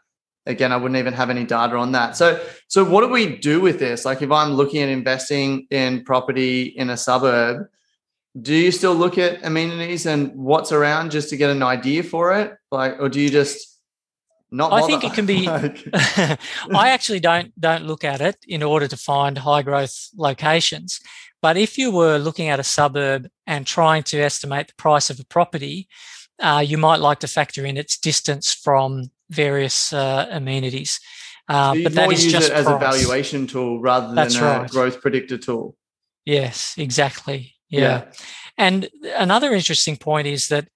again 0.46 0.70
i 0.70 0.76
wouldn't 0.76 0.98
even 0.98 1.14
have 1.14 1.30
any 1.30 1.44
data 1.44 1.76
on 1.76 1.92
that. 1.92 2.16
So 2.16 2.42
so 2.68 2.84
what 2.84 3.02
do 3.02 3.08
we 3.08 3.36
do 3.36 3.60
with 3.60 3.78
this? 3.78 4.04
Like 4.04 4.22
if 4.22 4.30
i'm 4.30 4.52
looking 4.52 4.82
at 4.82 4.88
investing 4.88 5.66
in 5.70 6.04
property 6.04 6.62
in 6.64 6.90
a 6.90 6.96
suburb 6.96 7.68
do 8.40 8.54
you 8.54 8.70
still 8.70 8.94
look 8.94 9.16
at 9.16 9.42
amenities 9.46 10.04
and 10.04 10.30
what's 10.34 10.70
around 10.70 11.10
just 11.10 11.30
to 11.30 11.38
get 11.38 11.48
an 11.48 11.62
idea 11.62 12.02
for 12.02 12.34
it? 12.34 12.54
Like 12.70 12.96
or 13.00 13.08
do 13.08 13.20
you 13.20 13.30
just 13.30 13.75
not 14.50 14.72
I 14.72 14.86
think 14.86 15.04
it 15.04 15.12
can 15.12 15.26
be. 15.26 15.48
I 15.48 16.38
actually 16.90 17.20
don't 17.20 17.58
don't 17.60 17.84
look 17.84 18.04
at 18.04 18.20
it 18.20 18.36
in 18.46 18.62
order 18.62 18.86
to 18.88 18.96
find 18.96 19.38
high 19.38 19.62
growth 19.62 20.08
locations. 20.16 21.00
But 21.42 21.56
if 21.56 21.78
you 21.78 21.90
were 21.90 22.18
looking 22.18 22.48
at 22.48 22.60
a 22.60 22.64
suburb 22.64 23.28
and 23.46 23.66
trying 23.66 24.02
to 24.04 24.18
estimate 24.18 24.68
the 24.68 24.74
price 24.74 25.10
of 25.10 25.20
a 25.20 25.24
property, 25.24 25.88
uh, 26.40 26.62
you 26.66 26.78
might 26.78 27.00
like 27.00 27.20
to 27.20 27.28
factor 27.28 27.64
in 27.64 27.76
its 27.76 27.98
distance 27.98 28.52
from 28.52 29.10
various 29.30 29.92
uh, 29.92 30.26
amenities. 30.30 31.00
Uh, 31.48 31.74
so 31.74 31.82
but 31.84 31.92
that 31.94 32.12
is 32.12 32.26
just 32.26 32.50
as 32.50 32.64
price. 32.64 32.76
a 32.76 32.78
valuation 32.78 33.46
tool 33.46 33.80
rather 33.80 34.06
than 34.06 34.16
That's 34.16 34.36
a 34.36 34.42
right. 34.42 34.70
growth 34.70 35.00
predictor 35.00 35.38
tool. 35.38 35.76
Yes, 36.24 36.74
exactly. 36.76 37.54
Yeah. 37.68 37.80
yeah. 37.80 38.12
And 38.58 38.88
another 39.16 39.52
interesting 39.52 39.96
point 39.96 40.26
is 40.26 40.48
that 40.48 40.68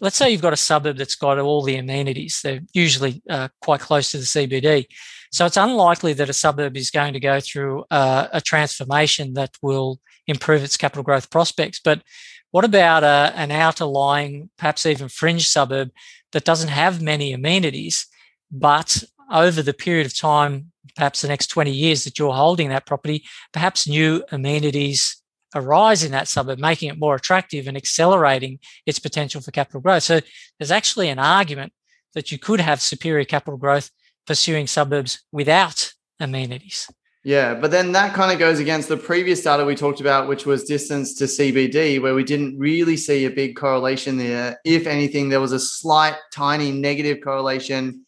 let's 0.00 0.16
say 0.16 0.30
you've 0.30 0.42
got 0.42 0.52
a 0.52 0.56
suburb 0.56 0.96
that's 0.96 1.16
got 1.16 1.38
all 1.38 1.62
the 1.62 1.76
amenities. 1.76 2.40
They're 2.42 2.60
usually 2.72 3.22
uh, 3.28 3.48
quite 3.60 3.80
close 3.80 4.10
to 4.12 4.18
the 4.18 4.24
CBD. 4.24 4.86
So 5.30 5.46
it's 5.46 5.56
unlikely 5.56 6.14
that 6.14 6.30
a 6.30 6.34
suburb 6.34 6.76
is 6.76 6.90
going 6.90 7.12
to 7.12 7.20
go 7.20 7.40
through 7.40 7.84
uh, 7.90 8.28
a 8.32 8.40
transformation 8.40 9.34
that 9.34 9.56
will 9.62 10.00
improve 10.26 10.62
its 10.62 10.76
capital 10.76 11.02
growth 11.02 11.30
prospects. 11.30 11.80
But 11.80 12.02
what 12.50 12.64
about 12.64 13.02
a, 13.02 13.06
uh, 13.06 13.32
an 13.34 13.50
outer 13.50 13.84
lying, 13.84 14.50
perhaps 14.56 14.86
even 14.86 15.08
fringe 15.08 15.48
suburb 15.48 15.90
that 16.32 16.44
doesn't 16.44 16.70
have 16.70 17.02
many 17.02 17.32
amenities, 17.32 18.06
but 18.50 19.04
over 19.30 19.62
the 19.62 19.74
period 19.74 20.06
of 20.06 20.16
time, 20.16 20.72
perhaps 20.96 21.20
the 21.20 21.28
next 21.28 21.48
20 21.48 21.70
years 21.70 22.04
that 22.04 22.18
you're 22.18 22.32
holding 22.32 22.70
that 22.70 22.86
property, 22.86 23.24
perhaps 23.52 23.86
new 23.86 24.24
amenities 24.32 25.17
arise 25.54 26.04
in 26.04 26.12
that 26.12 26.28
suburb, 26.28 26.58
making 26.58 26.90
it 26.90 26.98
more 26.98 27.14
attractive 27.14 27.66
and 27.66 27.76
accelerating 27.76 28.58
its 28.86 28.98
potential 28.98 29.40
for 29.40 29.50
capital 29.50 29.80
growth. 29.80 30.02
So 30.02 30.20
there's 30.58 30.70
actually 30.70 31.08
an 31.08 31.18
argument 31.18 31.72
that 32.14 32.32
you 32.32 32.38
could 32.38 32.60
have 32.60 32.80
superior 32.80 33.24
capital 33.24 33.58
growth 33.58 33.90
pursuing 34.26 34.66
suburbs 34.66 35.24
without 35.32 35.92
amenities. 36.20 36.88
Yeah, 37.24 37.54
but 37.54 37.70
then 37.70 37.92
that 37.92 38.14
kind 38.14 38.32
of 38.32 38.38
goes 38.38 38.58
against 38.58 38.88
the 38.88 38.96
previous 38.96 39.42
data 39.42 39.64
we 39.64 39.74
talked 39.74 40.00
about, 40.00 40.28
which 40.28 40.46
was 40.46 40.64
distance 40.64 41.14
to 41.16 41.24
CBD, 41.24 42.00
where 42.00 42.14
we 42.14 42.24
didn't 42.24 42.58
really 42.58 42.96
see 42.96 43.26
a 43.26 43.30
big 43.30 43.56
correlation 43.56 44.16
there. 44.16 44.58
If 44.64 44.86
anything, 44.86 45.28
there 45.28 45.40
was 45.40 45.52
a 45.52 45.58
slight, 45.58 46.14
tiny 46.32 46.70
negative 46.70 47.18
correlation. 47.22 48.06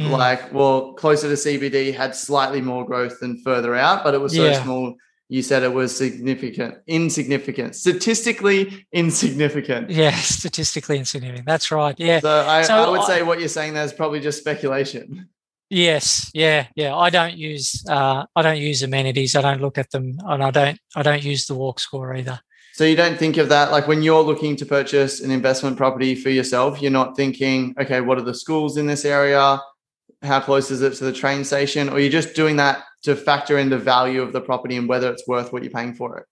Mm. 0.00 0.10
Like, 0.10 0.52
well, 0.52 0.94
closer 0.94 1.28
to 1.28 1.34
CBD 1.34 1.94
had 1.94 2.14
slightly 2.14 2.60
more 2.60 2.84
growth 2.84 3.20
than 3.20 3.40
further 3.42 3.74
out, 3.74 4.04
but 4.04 4.14
it 4.14 4.20
was 4.20 4.34
so 4.34 4.44
yeah. 4.44 4.62
small 4.62 4.94
you 5.28 5.42
said 5.42 5.62
it 5.62 5.72
was 5.72 5.96
significant, 5.96 6.76
insignificant, 6.86 7.74
statistically 7.74 8.86
insignificant. 8.92 9.90
Yeah, 9.96 10.14
statistically 10.16 10.98
insignificant. 10.98 11.46
That's 11.46 11.70
right. 11.70 11.98
Yeah. 11.98 12.20
So 12.20 12.46
I, 12.46 12.62
so 12.62 12.74
I 12.74 12.88
would 12.90 13.00
I, 13.00 13.06
say 13.06 13.22
what 13.22 13.40
you're 13.40 13.48
saying 13.48 13.74
there 13.74 13.84
is 13.84 13.92
probably 13.92 14.20
just 14.20 14.38
speculation. 14.38 15.28
Yes. 15.68 16.30
Yeah. 16.32 16.66
Yeah. 16.76 16.94
I 16.94 17.10
don't 17.10 17.36
use 17.36 17.84
uh, 17.88 18.24
I 18.36 18.42
don't 18.42 18.58
use 18.58 18.82
amenities. 18.82 19.34
I 19.34 19.42
don't 19.42 19.60
look 19.60 19.78
at 19.78 19.90
them, 19.90 20.18
and 20.24 20.44
I 20.44 20.50
don't 20.50 20.78
I 20.94 21.02
don't 21.02 21.24
use 21.24 21.46
the 21.46 21.54
walk 21.54 21.80
score 21.80 22.14
either. 22.14 22.40
So 22.74 22.84
you 22.84 22.94
don't 22.94 23.18
think 23.18 23.38
of 23.38 23.48
that 23.48 23.72
like 23.72 23.88
when 23.88 24.02
you're 24.02 24.22
looking 24.22 24.54
to 24.56 24.66
purchase 24.66 25.20
an 25.20 25.30
investment 25.30 25.76
property 25.76 26.14
for 26.14 26.30
yourself, 26.30 26.82
you're 26.82 26.90
not 26.90 27.16
thinking, 27.16 27.74
okay, 27.80 28.00
what 28.00 28.18
are 28.18 28.22
the 28.22 28.34
schools 28.34 28.76
in 28.76 28.86
this 28.86 29.04
area? 29.04 29.60
How 30.22 30.40
close 30.40 30.70
is 30.70 30.82
it 30.82 30.94
to 30.94 31.04
the 31.04 31.12
train 31.12 31.42
station? 31.42 31.88
Or 31.88 31.98
you're 31.98 32.10
just 32.10 32.34
doing 32.34 32.56
that 32.56 32.84
to 33.06 33.16
factor 33.16 33.56
in 33.56 33.70
the 33.70 33.78
value 33.78 34.20
of 34.20 34.32
the 34.32 34.40
property 34.40 34.76
and 34.76 34.88
whether 34.88 35.10
it's 35.10 35.26
worth 35.26 35.52
what 35.52 35.62
you're 35.62 35.72
paying 35.72 35.94
for 35.94 36.18
it? 36.18 36.26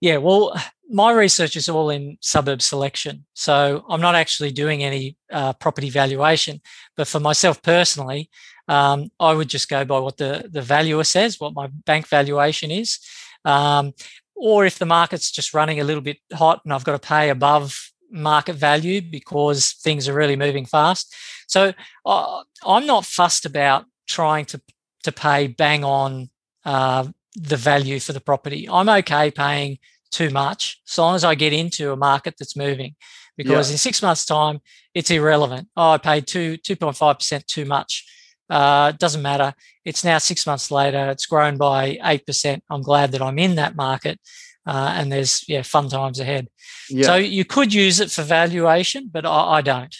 Yeah, 0.00 0.16
well, 0.16 0.54
my 0.88 1.12
research 1.12 1.56
is 1.56 1.68
all 1.68 1.90
in 1.90 2.16
suburb 2.20 2.62
selection. 2.62 3.26
So 3.34 3.84
I'm 3.88 4.00
not 4.00 4.14
actually 4.14 4.52
doing 4.52 4.82
any 4.82 5.16
uh, 5.30 5.52
property 5.54 5.90
valuation. 5.90 6.60
But 6.96 7.08
for 7.08 7.20
myself 7.20 7.60
personally, 7.60 8.30
um, 8.68 9.10
I 9.18 9.34
would 9.34 9.48
just 9.48 9.68
go 9.68 9.84
by 9.84 9.98
what 9.98 10.16
the, 10.16 10.48
the 10.50 10.62
valuer 10.62 11.04
says, 11.04 11.40
what 11.40 11.54
my 11.54 11.66
bank 11.66 12.08
valuation 12.08 12.70
is. 12.70 12.98
Um, 13.44 13.92
or 14.36 14.64
if 14.64 14.78
the 14.78 14.86
market's 14.86 15.30
just 15.30 15.52
running 15.52 15.80
a 15.80 15.84
little 15.84 16.02
bit 16.02 16.18
hot 16.32 16.60
and 16.64 16.72
I've 16.72 16.84
got 16.84 17.00
to 17.00 17.08
pay 17.08 17.28
above 17.28 17.92
market 18.10 18.54
value 18.54 19.02
because 19.02 19.72
things 19.72 20.08
are 20.08 20.14
really 20.14 20.36
moving 20.36 20.66
fast. 20.66 21.14
So 21.48 21.72
uh, 22.06 22.42
I'm 22.64 22.86
not 22.86 23.04
fussed 23.04 23.44
about 23.44 23.84
trying 24.06 24.44
to 24.46 24.60
to 25.04 25.12
pay 25.12 25.46
bang 25.46 25.84
on 25.84 26.30
uh, 26.64 27.06
the 27.34 27.56
value 27.56 28.00
for 28.00 28.12
the 28.12 28.20
property. 28.20 28.68
I'm 28.70 28.88
okay 28.88 29.30
paying 29.30 29.78
too 30.10 30.30
much 30.30 30.80
as 30.88 30.98
long 30.98 31.14
as 31.14 31.24
I 31.24 31.34
get 31.34 31.52
into 31.52 31.92
a 31.92 31.96
market 31.96 32.34
that's 32.38 32.56
moving. 32.56 32.96
Because 33.36 33.70
yeah. 33.70 33.74
in 33.74 33.78
six 33.78 34.02
months' 34.02 34.26
time, 34.26 34.60
it's 34.92 35.10
irrelevant. 35.10 35.68
Oh, 35.76 35.92
I 35.92 35.98
paid 35.98 36.26
two 36.26 36.56
two 36.56 36.76
point 36.76 36.96
five 36.96 37.18
percent 37.18 37.46
too 37.46 37.64
much. 37.64 38.04
Uh, 38.50 38.92
doesn't 38.92 39.22
matter. 39.22 39.54
It's 39.84 40.04
now 40.04 40.18
six 40.18 40.46
months 40.46 40.70
later. 40.70 41.08
It's 41.10 41.26
grown 41.26 41.56
by 41.56 41.98
eight 42.04 42.26
percent. 42.26 42.64
I'm 42.68 42.82
glad 42.82 43.12
that 43.12 43.22
I'm 43.22 43.38
in 43.38 43.54
that 43.54 43.76
market, 43.76 44.20
uh, 44.66 44.92
and 44.94 45.10
there's 45.10 45.48
yeah 45.48 45.62
fun 45.62 45.88
times 45.88 46.20
ahead. 46.20 46.48
Yeah. 46.90 47.06
So 47.06 47.16
you 47.16 47.44
could 47.44 47.72
use 47.72 48.00
it 48.00 48.10
for 48.10 48.22
valuation, 48.22 49.08
but 49.10 49.24
I, 49.24 49.58
I 49.58 49.60
don't. 49.62 49.94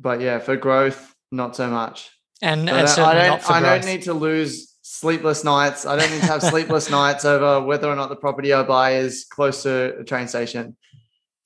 But 0.00 0.20
yeah, 0.20 0.38
for 0.40 0.56
growth, 0.56 1.14
not 1.30 1.54
so 1.54 1.68
much 1.68 2.10
and, 2.42 2.68
and 2.68 2.88
I 2.88 3.28
don't, 3.28 3.50
I 3.50 3.60
don't 3.60 3.86
need 3.86 4.02
to 4.02 4.14
lose 4.14 4.74
sleepless 4.82 5.44
nights. 5.44 5.86
I 5.86 5.96
don't 5.96 6.10
need 6.10 6.20
to 6.20 6.26
have 6.26 6.42
sleepless 6.42 6.90
nights 6.90 7.24
over 7.24 7.64
whether 7.64 7.88
or 7.88 7.96
not 7.96 8.08
the 8.08 8.16
property 8.16 8.52
I 8.52 8.62
buy 8.62 8.96
is 8.96 9.26
close 9.28 9.62
to 9.64 9.98
a 9.98 10.04
train 10.04 10.28
station. 10.28 10.76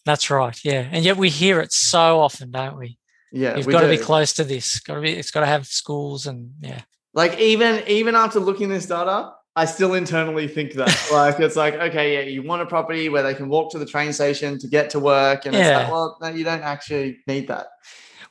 That's 0.05 0.31
right. 0.31 0.59
Yeah, 0.65 0.89
and 0.91 1.05
yet 1.05 1.17
we 1.17 1.29
hear 1.29 1.61
it 1.61 1.73
so 1.73 2.21
often, 2.21 2.51
don't 2.51 2.79
we? 2.79 2.99
Yeah, 3.33 3.57
you've 3.57 3.67
got 3.67 3.81
do. 3.81 3.91
to 3.91 3.97
be 3.97 4.03
close 4.03 4.33
to 4.35 4.45
this. 4.45 4.81
Got 4.81 4.95
to 4.95 5.01
be. 5.01 5.13
It's 5.13 5.31
got 5.31 5.41
to 5.41 5.47
have 5.47 5.67
schools 5.67 6.27
and 6.27 6.53
yeah. 6.61 6.83
Like 7.15 7.39
even 7.39 7.83
even 7.87 8.15
after 8.15 8.41
looking 8.41 8.69
this 8.69 8.87
data, 8.87 9.33
I 9.55 9.65
still 9.65 9.95
internally 9.95 10.47
think 10.49 10.75
that. 10.75 11.09
like 11.13 11.41
it's 11.41 11.57
like, 11.57 11.75
okay, 11.75 12.15
yeah, 12.15 12.21
you 12.31 12.43
want 12.43 12.63
a 12.63 12.67
property 12.67 13.09
where 13.09 13.23
they 13.23 13.35
can 13.35 13.49
walk 13.49 13.73
to 13.73 13.79
the 13.79 13.87
train 13.87 14.13
station 14.13 14.59
to 14.61 14.69
get 14.69 14.91
to 14.91 15.01
work. 15.01 15.47
And 15.47 15.55
yeah. 15.55 15.61
it's 15.61 15.83
like, 15.83 15.93
well, 15.93 16.17
no, 16.23 16.29
you 16.29 16.45
don't 16.45 16.63
actually 16.63 17.19
need 17.27 17.49
that. 17.49 17.67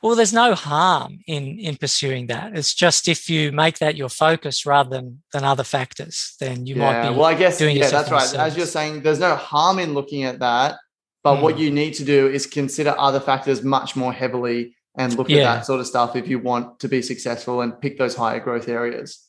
Well, 0.02 0.14
there's 0.14 0.32
no 0.32 0.54
harm 0.54 1.20
in 1.26 1.58
in 1.58 1.76
pursuing 1.76 2.28
that. 2.28 2.56
It's 2.56 2.74
just 2.74 3.08
if 3.08 3.28
you 3.28 3.52
make 3.52 3.78
that 3.78 3.96
your 3.96 4.08
focus 4.08 4.64
rather 4.64 4.90
than 4.90 5.22
than 5.32 5.44
other 5.44 5.64
factors, 5.64 6.36
then 6.40 6.66
you 6.66 6.76
yeah. 6.76 6.92
might 6.92 7.08
be. 7.08 7.14
Well, 7.16 7.24
I 7.24 7.34
guess 7.34 7.58
doing 7.58 7.76
yeah, 7.76 7.90
that's 7.90 8.10
right. 8.10 8.34
As 8.34 8.56
you're 8.56 8.66
saying, 8.66 9.02
there's 9.02 9.18
no 9.18 9.34
harm 9.34 9.78
in 9.78 9.94
looking 9.94 10.24
at 10.24 10.38
that, 10.38 10.76
but 11.22 11.36
mm. 11.36 11.42
what 11.42 11.58
you 11.58 11.70
need 11.70 11.94
to 11.94 12.04
do 12.04 12.28
is 12.28 12.46
consider 12.46 12.94
other 12.98 13.20
factors 13.20 13.62
much 13.62 13.96
more 13.96 14.12
heavily 14.12 14.76
and 14.96 15.14
look 15.14 15.28
yeah. 15.28 15.38
at 15.38 15.44
that 15.44 15.66
sort 15.66 15.80
of 15.80 15.86
stuff 15.86 16.16
if 16.16 16.28
you 16.28 16.38
want 16.38 16.80
to 16.80 16.88
be 16.88 17.02
successful 17.02 17.60
and 17.60 17.80
pick 17.80 17.98
those 17.98 18.14
higher 18.14 18.40
growth 18.40 18.68
areas. 18.68 19.24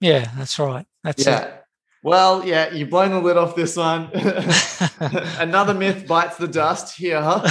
Yeah, 0.00 0.30
that's 0.36 0.58
right. 0.58 0.86
That's 1.02 1.24
yeah. 1.24 1.42
It. 1.42 1.60
Well, 2.02 2.44
yeah, 2.44 2.70
you've 2.70 2.90
blown 2.90 3.12
the 3.12 3.20
lid 3.20 3.38
off 3.38 3.56
this 3.56 3.76
one. 3.76 4.10
Another 5.38 5.72
myth 5.72 6.06
bites 6.06 6.36
the 6.36 6.46
dust 6.46 6.96
here. 6.96 7.22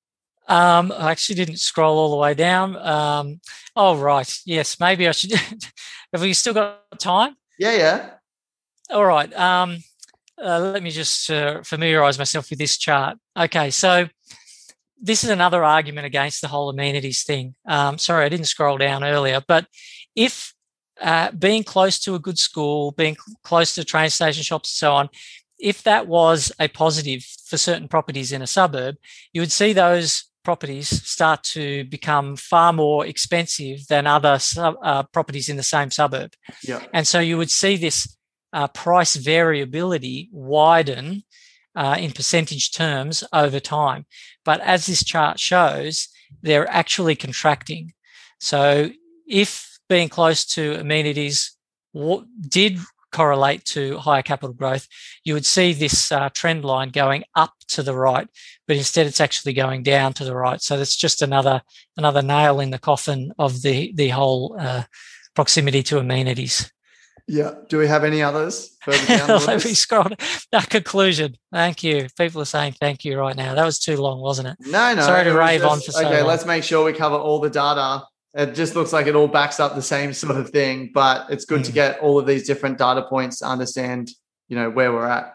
Um, 0.47 0.93
I 0.97 1.11
actually 1.11 1.35
didn't 1.35 1.57
scroll 1.57 1.99
all 1.99 2.11
the 2.13 2.17
way 2.17 2.35
down. 2.35 2.77
Um, 2.77 3.41
oh, 3.75 3.97
right. 3.97 4.33
Yes, 4.45 4.79
maybe 4.79 5.09
I 5.09 5.11
should. 5.11 5.33
Have 6.13 6.23
we 6.23 6.33
still 6.33 6.55
got 6.55 7.01
time? 7.01 7.35
Yeah, 7.59 7.77
yeah. 7.77 8.11
All 8.91 9.05
right. 9.05 9.35
Um, 9.35 9.79
uh, 10.41 10.61
let 10.61 10.85
me 10.85 10.91
just 10.91 11.29
uh, 11.29 11.61
familiarize 11.65 12.19
myself 12.19 12.51
with 12.51 12.61
this 12.61 12.79
chart. 12.79 13.19
Okay, 13.37 13.71
so 13.71 14.09
this 15.01 15.25
is 15.25 15.31
another 15.31 15.63
argument 15.65 16.07
against 16.07 16.41
the 16.41 16.49
whole 16.49 16.69
amenities 16.69 17.23
thing. 17.23 17.55
Um, 17.67 17.99
sorry, 17.99 18.25
I 18.25 18.29
didn't 18.29 18.47
scroll 18.47 18.79
down 18.79 19.05
earlier, 19.05 19.43
but 19.47 19.67
if 20.15 20.55
uh, 21.01 21.31
being 21.33 21.63
close 21.63 21.99
to 22.01 22.15
a 22.15 22.19
good 22.19 22.39
school, 22.39 22.93
being 22.93 23.17
close 23.45 23.75
to 23.75 23.85
train 23.85 24.11
station 24.11 24.43
shops, 24.43 24.71
and 24.71 24.77
so 24.77 24.93
on, 24.95 25.11
if 25.59 25.83
that 25.83 26.07
was 26.07 26.53
a 26.59 26.69
positive 26.69 27.23
for 27.47 27.57
certain 27.57 27.89
properties 27.89 28.33
in 28.33 28.43
a 28.43 28.47
suburb, 28.47 28.97
you 29.33 29.41
would 29.41 29.53
see 29.53 29.73
those 29.73 30.25
properties 30.45 30.89
start 31.05 31.43
to 31.43 31.85
become 31.85 32.37
far 32.37 32.73
more 32.73 33.05
expensive 33.05 33.87
than 33.89 34.07
other 34.07 34.39
sub, 34.39 34.77
uh, 34.83 35.03
properties 35.03 35.49
in 35.49 35.57
the 35.57 35.63
same 35.63 35.91
suburb. 35.91 36.33
Yeah. 36.63 36.83
And 36.93 37.07
so 37.07 37.19
you 37.19 37.37
would 37.37 37.51
see 37.51 37.77
this 37.77 38.17
uh, 38.53 38.69
price 38.69 39.17
variability 39.17 40.29
widen 40.33 41.25
uh, 41.77 41.97
in 41.99 42.11
percentage 42.11 42.73
terms 42.73 43.23
over 43.33 43.61
time. 43.61 44.07
But 44.45 44.61
as 44.63 44.87
this 44.87 45.05
chart 45.05 45.39
shows, 45.39 46.09
they're 46.43 46.69
actually 46.69 47.15
contracting. 47.15 47.93
So 48.41 48.91
if 49.29 49.79
being 49.89 50.09
close 50.09 50.45
to 50.47 50.81
amenities 50.81 51.53
did 52.49 52.79
correlate 53.13 53.65
to 53.65 53.99
higher 53.99 54.23
capital 54.23 54.53
growth, 54.53 54.87
you 55.25 55.35
would 55.35 55.47
see 55.47 55.73
this 55.73 56.11
uh, 56.13 56.29
trend 56.35 56.65
line 56.65 56.91
going 56.91 57.25
up 57.35 57.53
to 57.69 57.83
the 57.83 57.95
right, 57.95 58.29
but 58.67 58.77
instead 58.77 59.07
it's 59.07 59.21
actually 59.21 59.53
going 59.53 59.83
down 59.83 60.13
to 60.15 60.25
the 60.25 60.35
right. 60.35 60.61
So 60.61 60.77
that's 60.77 60.97
just 60.97 61.23
another 61.23 61.63
another 61.97 62.23
nail 62.23 62.61
in 62.61 62.71
the 62.71 62.79
coffin 62.79 63.33
of 63.39 63.63
the 63.63 63.93
the 63.95 64.09
whole 64.09 64.57
uh, 64.59 64.85
proximity 65.35 65.83
to 65.85 65.99
amenities. 65.99 66.71
Yeah. 67.29 67.55
Do 67.69 67.79
we 67.79 67.89
have 67.89 68.05
any 68.05 68.23
others? 68.23 68.77
Let 68.87 69.65
me 69.65 69.75
scroll. 69.75 70.07
No, 70.53 70.61
conclusion. 70.61 71.37
Thank 71.53 71.83
you. 71.83 72.07
People 72.17 72.43
are 72.43 72.47
saying 72.47 72.77
thank 72.79 73.05
you 73.05 73.19
right 73.19 73.35
now. 73.35 73.55
That 73.55 73.65
was 73.65 73.81
too 73.81 73.97
long, 73.97 74.21
wasn't 74.21 74.49
it? 74.49 74.57
No, 74.61 74.95
no. 74.95 75.03
Sorry 75.03 75.25
to 75.25 75.33
rave 75.33 75.63
just, 75.63 75.73
on 75.73 75.81
for 75.81 75.91
so 75.93 76.07
Okay, 76.07 76.19
long. 76.19 76.29
let's 76.29 76.47
make 76.47 76.63
sure 76.63 76.85
we 76.85 76.93
cover 76.93 77.17
all 77.17 77.41
the 77.41 77.51
data 77.51 78.05
it 78.37 78.55
just 78.55 78.77
looks 78.77 78.93
like 78.93 79.07
it 79.07 79.17
all 79.17 79.27
backs 79.27 79.59
up 79.59 79.75
the 79.75 79.83
same 79.83 80.13
sort 80.23 80.37
of 80.37 80.51
thing 80.51 80.91
but 80.95 81.29
it's 81.31 81.45
good 81.45 81.61
mm. 81.61 81.65
to 81.65 81.71
hmm. 81.71 81.75
get 81.75 82.01
all 82.01 82.19
of 82.19 82.27
these 82.27 82.47
different 82.47 82.79
data 82.79 83.03
points 83.03 83.41
to 83.41 83.47
understand 83.47 84.11
you 84.49 84.57
know 84.57 84.71
where 84.71 84.93
we're 84.93 85.07
at 85.07 85.35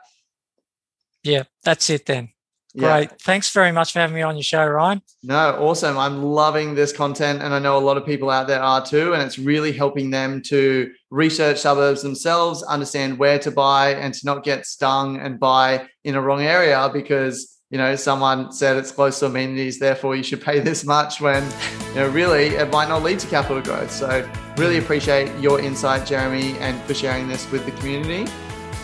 yeah 1.23 1.43
that's 1.63 1.89
it 1.89 2.05
then 2.05 2.29
Great. 2.77 3.09
Yeah. 3.09 3.15
Thanks 3.21 3.51
very 3.51 3.71
much 3.71 3.91
for 3.91 3.99
having 3.99 4.15
me 4.15 4.21
on 4.21 4.35
your 4.35 4.43
show, 4.43 4.65
Ryan. 4.65 5.01
No, 5.23 5.57
awesome. 5.59 5.97
I'm 5.97 6.23
loving 6.23 6.73
this 6.73 6.93
content, 6.93 7.41
and 7.41 7.53
I 7.53 7.59
know 7.59 7.77
a 7.77 7.79
lot 7.79 7.97
of 7.97 8.05
people 8.05 8.29
out 8.29 8.47
there 8.47 8.61
are 8.61 8.85
too. 8.85 9.13
And 9.13 9.21
it's 9.21 9.37
really 9.37 9.71
helping 9.71 10.09
them 10.09 10.41
to 10.43 10.91
research 11.09 11.59
suburbs 11.59 12.01
themselves, 12.01 12.63
understand 12.63 13.17
where 13.17 13.39
to 13.39 13.51
buy, 13.51 13.95
and 13.95 14.13
to 14.13 14.25
not 14.25 14.43
get 14.43 14.65
stung 14.65 15.19
and 15.19 15.39
buy 15.39 15.87
in 16.03 16.15
a 16.15 16.21
wrong 16.21 16.41
area 16.41 16.89
because 16.93 17.51
you 17.71 17.77
know, 17.77 17.95
someone 17.95 18.51
said 18.51 18.75
it's 18.75 18.91
close 18.91 19.19
to 19.19 19.27
amenities, 19.27 19.79
therefore 19.79 20.15
you 20.15 20.23
should 20.23 20.41
pay 20.41 20.59
this 20.69 20.83
much 20.83 21.21
when, 21.21 21.43
you 21.89 21.95
know, 21.95 22.09
really 22.09 22.47
it 22.47 22.69
might 22.71 22.89
not 22.89 23.01
lead 23.01 23.17
to 23.19 23.27
capital 23.27 23.61
growth. 23.61 23.91
So, 23.91 24.29
really 24.57 24.77
appreciate 24.77 25.33
your 25.39 25.59
insight, 25.59 26.05
Jeremy, 26.05 26.57
and 26.59 26.79
for 26.83 26.93
sharing 26.93 27.29
this 27.29 27.49
with 27.49 27.65
the 27.65 27.71
community. 27.71 28.29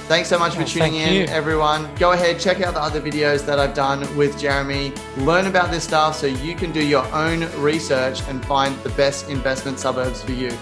Thanks 0.07 0.29
so 0.29 0.39
much 0.39 0.55
for 0.55 0.63
tuning 0.63 0.95
in, 0.95 1.13
you. 1.13 1.23
everyone. 1.25 1.93
Go 1.95 2.13
ahead, 2.13 2.39
check 2.39 2.61
out 2.61 2.75
the 2.75 2.81
other 2.81 3.01
videos 3.01 3.45
that 3.45 3.59
I've 3.59 3.73
done 3.73 4.15
with 4.15 4.39
Jeremy. 4.39 4.93
Learn 5.17 5.47
about 5.47 5.69
this 5.69 5.83
stuff 5.83 6.15
so 6.15 6.27
you 6.27 6.55
can 6.55 6.71
do 6.71 6.81
your 6.81 7.05
own 7.13 7.41
research 7.61 8.21
and 8.29 8.43
find 8.45 8.73
the 8.83 8.89
best 8.91 9.29
investment 9.29 9.79
suburbs 9.79 10.23
for 10.23 10.31
you. 10.31 10.57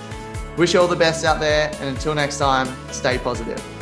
Wish 0.57 0.73
you 0.73 0.81
all 0.81 0.87
the 0.87 0.95
best 0.95 1.23
out 1.25 1.39
there, 1.39 1.69
and 1.79 1.89
until 1.89 2.15
next 2.15 2.39
time, 2.39 2.67
stay 2.91 3.19
positive. 3.19 3.74